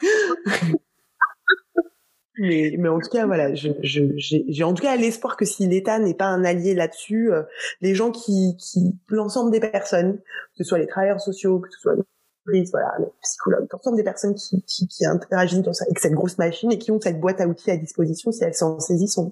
[2.38, 6.14] Mais, mais en tout cas, voilà, j'ai en tout cas l'espoir que si l'État n'est
[6.14, 7.42] pas un allié là-dessus, euh,
[7.82, 11.80] les gens qui, qui l'ensemble des personnes, que ce soit les travailleurs sociaux, que ce
[11.80, 12.02] soit les
[12.46, 16.72] polices, voilà, les psychologues, l'ensemble des personnes qui, qui, qui interagissent avec cette grosse machine
[16.72, 19.30] et qui ont cette boîte à outils à disposition, si elles s'en saisissent, on,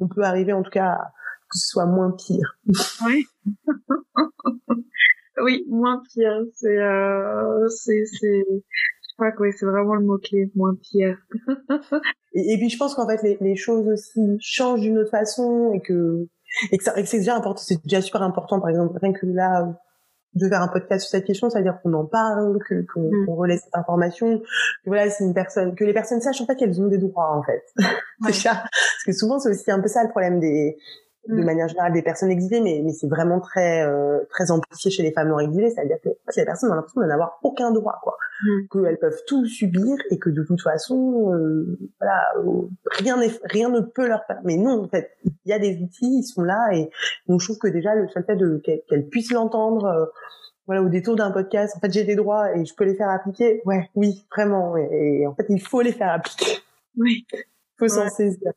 [0.00, 1.12] on, peut arriver en tout cas à
[1.50, 2.58] que ce soit moins pire.
[3.04, 3.26] Oui.
[5.42, 6.42] oui, moins pire.
[6.54, 8.44] C'est, euh, c'est, c'est
[9.20, 11.18] crois que c'est vraiment le mot-clé, moins pire.
[12.34, 15.80] et, puis je pense qu'en fait les, les, choses aussi changent d'une autre façon et
[15.80, 16.26] que
[16.72, 19.72] et que, c'est déjà important, c'est déjà super important par exemple rien que là
[20.34, 23.28] de faire un podcast sur cette question, c'est-à-dire qu'on en parle, que qu'on mm.
[23.30, 24.44] relaie cette information, que
[24.86, 27.42] voilà, c'est une personne, que les personnes sachent en fait qu'elles ont des droits en
[27.42, 27.64] fait.
[28.26, 30.76] déjà, parce que souvent c'est aussi un peu ça le problème des
[31.28, 31.44] de mm.
[31.44, 35.12] manière générale des personnes exilées, mais, mais c'est vraiment très euh, très amplifié chez les
[35.12, 38.68] femmes non exilées, c'est-à-dire que les personnes ont l'impression de n'avoir aucun droit, quoi, mm.
[38.72, 42.22] qu'elles peuvent tout subir et que de toute façon, euh, voilà,
[42.98, 44.40] rien n'est rien ne peut leur faire.
[44.44, 46.90] Mais non, en fait, il y a des outils, ils sont là, et
[47.28, 49.84] donc je trouve que déjà le seul fait de qu'elles puissent l'entendre.
[49.86, 50.06] Euh,
[50.66, 53.08] voilà, au détour d'un podcast, en fait, j'ai des droits et je peux les faire
[53.08, 53.60] appliquer.
[53.64, 54.76] Ouais, oui, vraiment.
[54.76, 56.58] Et, en fait, il faut les faire appliquer.
[56.96, 57.26] Oui.
[57.32, 57.44] Il
[57.76, 58.52] faut s'en saisir.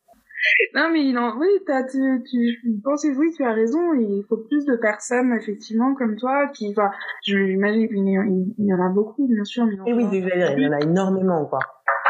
[0.74, 3.94] Non, mais non, oui, as, tu, tu, je pense que oui, tu as raison.
[3.94, 6.90] Il faut plus de personnes, effectivement, comme toi, qui, enfin,
[7.22, 9.66] j'imagine qu'il y, en a beaucoup, bien sûr.
[9.66, 11.60] Mais Et oui, il y en a énormément, quoi.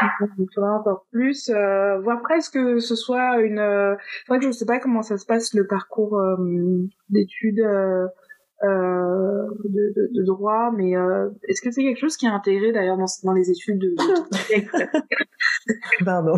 [0.01, 3.59] Il faudra encore plus, euh, voire presque que ce soit une.
[3.59, 3.95] Euh,
[4.27, 6.35] que je sais pas comment ça se passe le parcours euh,
[7.09, 8.07] d'études euh,
[8.63, 12.71] euh, de, de, de, droit, mais euh, est-ce que c'est quelque chose qui est intégré
[12.71, 13.95] d'ailleurs dans, dans les études de.
[16.05, 16.37] Pardon.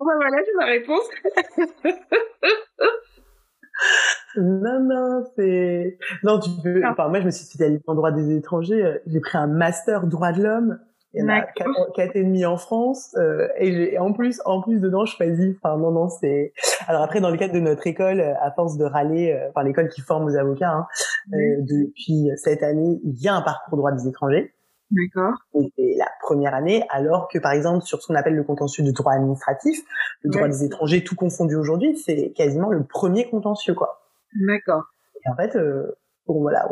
[0.00, 1.08] Ben voilà, j'ai ma réponse.
[4.36, 5.98] non, non, c'est...
[6.22, 6.82] Non, tu peux...
[6.86, 8.82] Enfin, moi, je me suis spécialisée en droit des étrangers.
[8.82, 10.78] Euh, j'ai pris un master droit de l'homme.
[11.12, 13.14] Il y en a quatre, et demi en France.
[13.18, 15.54] Euh, et j'ai, en plus, en plus dedans, je choisis...
[15.62, 16.54] Enfin, non, non, c'est...
[16.86, 19.64] Alors après, dans le cadre de notre école, euh, à force de râler, euh, enfin,
[19.64, 20.86] l'école qui forme aux avocats, hein,
[21.28, 24.54] depuis cette année, il y a un parcours droit des étrangers.
[24.90, 25.34] D'accord.
[25.54, 28.90] C'est la première année, alors que par exemple sur ce qu'on appelle le contentieux de
[28.90, 29.78] droit administratif,
[30.22, 34.02] le droit des étrangers tout confondu aujourd'hui, c'est quasiment le premier contentieux quoi.
[34.46, 34.84] D'accord.
[35.24, 36.66] Et en fait, euh, bon voilà,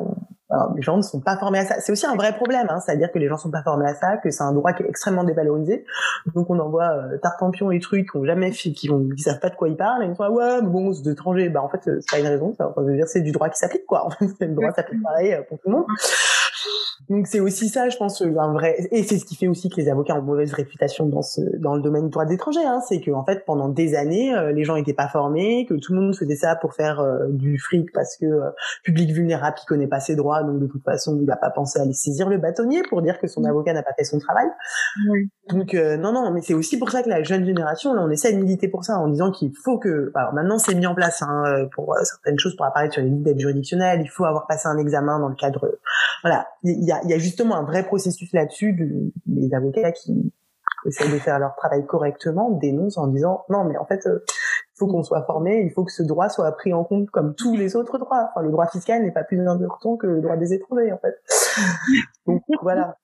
[0.74, 1.80] les gens ne sont pas formés à ça.
[1.80, 3.94] C'est aussi un vrai problème, hein, c'est-à-dire que les gens ne sont pas formés à
[3.94, 5.84] ça, que c'est un droit qui est extrêmement dévalorisé.
[6.34, 9.40] Donc on envoie euh, tartampion et trucs qui ont jamais fait, qui, ont, qui savent
[9.40, 11.48] pas de quoi ils parlent, et ils sont là, ouais, mais bon, c'est d'étrangers.
[11.50, 12.54] Bah en fait, c'est pas une raison.
[12.56, 14.06] Ça, veut dire c'est du droit qui s'applique quoi.
[14.08, 15.86] En fait, le droit s'applique pareil euh, pour tout le monde.
[17.08, 19.76] Donc c'est aussi ça, je pense, un vrai et c'est ce qui fait aussi que
[19.76, 22.64] les avocats ont mauvaise réputation dans ce dans le domaine du droit d'étranger.
[22.64, 22.80] Hein.
[22.86, 25.94] C'est que en fait pendant des années, euh, les gens étaient pas formés, que tout
[25.94, 28.50] le monde faisait ça pour faire euh, du fric parce que euh,
[28.84, 31.78] public vulnérable qui connaît pas ses droits, donc de toute façon il va pas penser
[31.78, 34.46] à aller saisir le bâtonnier pour dire que son avocat n'a pas fait son travail.
[35.10, 35.30] Oui.
[35.50, 38.32] Donc non non, mais c'est aussi pour ça que la jeune génération, là, on essaie
[38.32, 41.22] de militer pour ça en disant qu'il faut que, alors maintenant c'est mis en place
[41.22, 44.68] hein, pour certaines choses pour apparaître sur les listes d'aide juridictionnelle, il faut avoir passé
[44.68, 45.78] un examen dans le cadre,
[46.22, 48.76] voilà, il y a il y a justement un vrai processus là-dessus.
[49.26, 50.32] Les avocats qui
[50.86, 54.24] essaient de faire leur travail correctement dénoncent en disant non, mais en fait, euh,
[54.74, 57.56] faut qu'on soit formé, il faut que ce droit soit pris en compte comme tous
[57.56, 58.30] les autres droits.
[58.30, 61.16] Enfin, le droit fiscal n'est pas plus important que le droit des étrangers, en fait.
[62.26, 62.96] Donc voilà.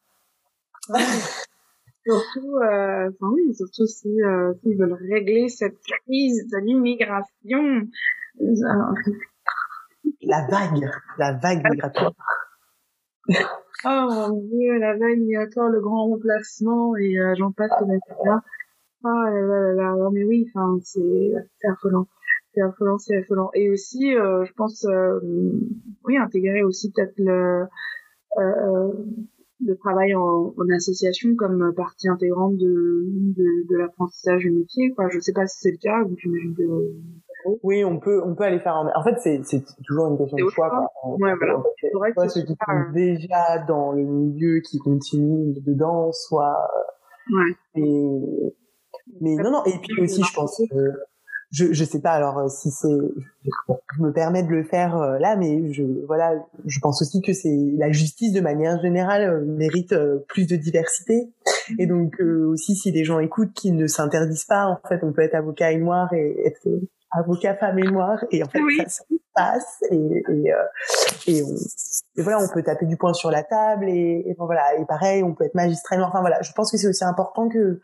[2.06, 7.88] surtout, euh, enfin oui, surtout si euh, s'ils veulent régler cette crise de l'immigration.
[10.22, 12.12] La vague, la vague migratoire.
[13.28, 17.70] Oh mon dieu, la vague migratoire, le grand remplacement et euh, j'en passe
[18.24, 18.42] là.
[19.04, 21.32] Ah là là là là, mais oui, enfin c'est
[21.68, 22.06] affolant,
[22.54, 23.50] c'est affolant, c'est affolant.
[23.54, 25.20] Et aussi, euh, je pense, euh,
[26.04, 27.66] oui, intégrer aussi peut-être le
[28.38, 28.92] euh,
[29.64, 33.04] le travail en, en, association comme partie intégrante de,
[33.36, 34.90] de, de l'apprentissage du métier.
[34.90, 35.08] Quoi.
[35.10, 36.62] Je sais pas si c'est le cas, j'imagine que...
[37.62, 38.74] Oui, on peut, on peut aller faire.
[38.76, 40.70] En, en fait, c'est, c'est toujours une question de choix.
[40.70, 41.16] Quoi.
[41.16, 41.62] Ouais, voilà.
[41.80, 46.68] C'est vrai soit ceux qui sont déjà dans le milieu, qui continuent dedans, soit.
[47.32, 47.80] Ouais.
[47.82, 48.54] Et...
[49.20, 49.64] Mais non, non.
[49.64, 50.60] Et puis aussi, je pense.
[50.70, 50.76] que
[51.54, 55.36] je je sais pas alors si c'est je me permets de le faire euh, là
[55.36, 56.32] mais je voilà
[56.66, 60.56] je pense aussi que c'est la justice de manière générale euh, mérite euh, plus de
[60.56, 61.30] diversité
[61.78, 65.22] et donc aussi si des gens écoutent qui ne s'interdisent pas en fait on peut
[65.22, 66.66] être avocat et noir et être
[67.14, 68.76] avocat femme et noir et en fait oui.
[68.78, 69.02] ça se
[69.34, 70.52] passe et et,
[71.26, 71.54] et, on,
[72.16, 75.22] et, voilà on peut taper du poing sur la table et, et voilà et pareil
[75.22, 77.80] on peut être magistrat noir enfin voilà je pense que c'est aussi important que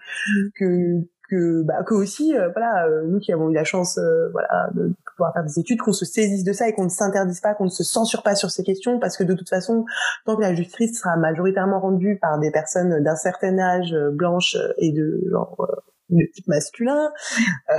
[0.56, 4.28] que que bah que aussi euh, voilà euh, nous qui avons eu la chance euh,
[4.32, 7.40] voilà de pouvoir faire des études qu'on se saisisse de ça et qu'on ne s'interdise
[7.40, 9.84] pas qu'on ne se censure pas sur ces questions parce que de toute façon
[10.26, 14.92] tant que la justice sera majoritairement rendue par des personnes d'un certain âge blanches et
[14.92, 15.68] de genre
[16.16, 17.12] de type masculin,
[17.70, 17.74] euh,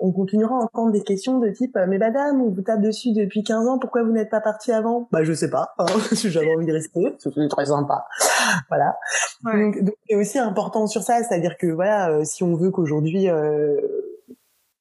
[0.00, 3.42] on continuera à entendre des questions de type mais madame, on vous tape dessus depuis
[3.42, 5.08] 15 ans, pourquoi vous n'êtes pas parti avant?
[5.12, 8.06] Bah je sais pas, hein, si j'avais envie de rester, c'est très sympa.
[8.68, 8.96] Voilà.
[9.44, 9.60] Ouais.
[9.60, 13.28] Donc, donc c'est aussi important sur ça, c'est-à-dire que voilà, euh, si on veut qu'aujourd'hui
[13.28, 13.76] euh,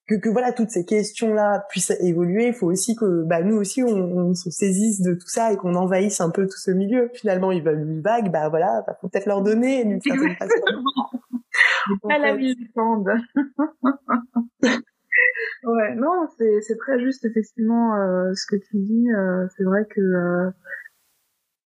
[0.08, 3.84] que, que voilà toutes ces questions-là puissent évoluer, il faut aussi que bah nous aussi
[3.84, 7.10] on, on se saisisse de tout ça et qu'on envahisse un peu tout ce milieu.
[7.14, 10.54] Finalement, ils veulent une vague, bah voilà, bah, faut peut-être leur donner d'une certaine façon.
[12.10, 13.08] À la militante.
[14.64, 19.12] ouais, non, c'est c'est très juste effectivement euh, ce que tu dis.
[19.12, 20.50] Euh, c'est vrai que euh...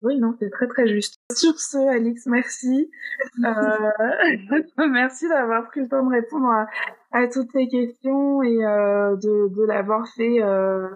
[0.02, 1.20] oui, non, c'est très très juste.
[1.32, 2.92] Sur ce, Alix, merci.
[3.46, 6.66] Euh, merci d'avoir pris le temps de répondre à,
[7.12, 10.88] à toutes ces questions et euh, de, de l'avoir fait euh,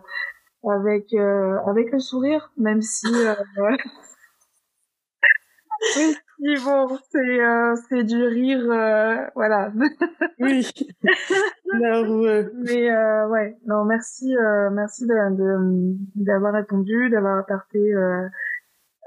[0.68, 3.08] avec avec le sourire, même si.
[5.98, 9.72] oui, oui, bon, c'est euh, c'est du rire, euh, voilà.
[10.40, 10.68] oui.
[11.80, 12.52] Nerveux.
[12.56, 18.28] Mais euh, ouais, non, merci, euh, merci d'avoir de, répondu, d'avoir apporté euh,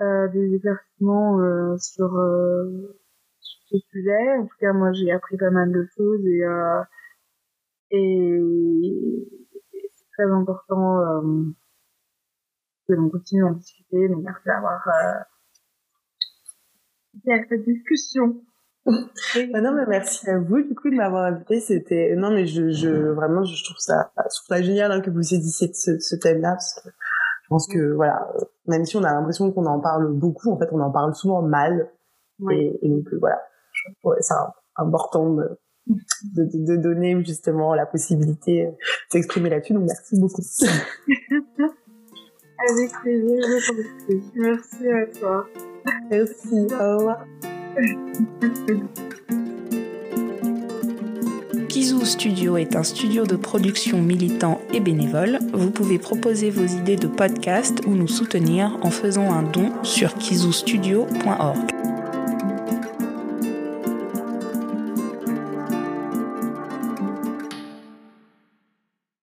[0.01, 2.97] euh, des éclaircissements euh, sur, euh,
[3.41, 4.39] sur ce sujet.
[4.39, 6.83] En tout cas, moi, j'ai appris pas mal de choses et euh,
[7.91, 8.41] et
[9.97, 11.45] c'est très important euh,
[12.87, 14.09] que l'on continue à discuter.
[14.09, 15.21] Donc, merci d'avoir euh,
[17.25, 18.43] cette discussion.
[18.87, 22.89] non mais merci à vous du coup de m'avoir invité c'était non mais je, je
[22.89, 26.17] vraiment je trouve ça je trouve ça génial hein, que vous saisissiez de ce, ce
[26.17, 26.89] thème là parce que
[27.49, 28.29] je pense que voilà
[28.67, 31.41] même si on a l'impression qu'on en parle beaucoup en fait on en parle souvent
[31.43, 31.91] mal.
[32.41, 32.55] Oui.
[32.55, 33.41] et, et, donc voilà.
[34.21, 34.35] C'est
[34.77, 35.59] important de,
[36.37, 38.73] de, donner justement la possibilité de
[39.11, 39.73] s'exprimer là-dessus.
[39.75, 40.43] Donc merci beaucoup.
[42.71, 43.41] Avec plaisir
[44.35, 45.47] merci à toi.
[46.11, 47.25] Merci, au revoir.
[51.79, 55.39] Kizou Studio est un studio de production militant et bénévole.
[55.53, 60.13] Vous pouvez proposer vos idées de podcast ou nous soutenir en faisant un don sur
[60.15, 61.78] kizoustudio.org.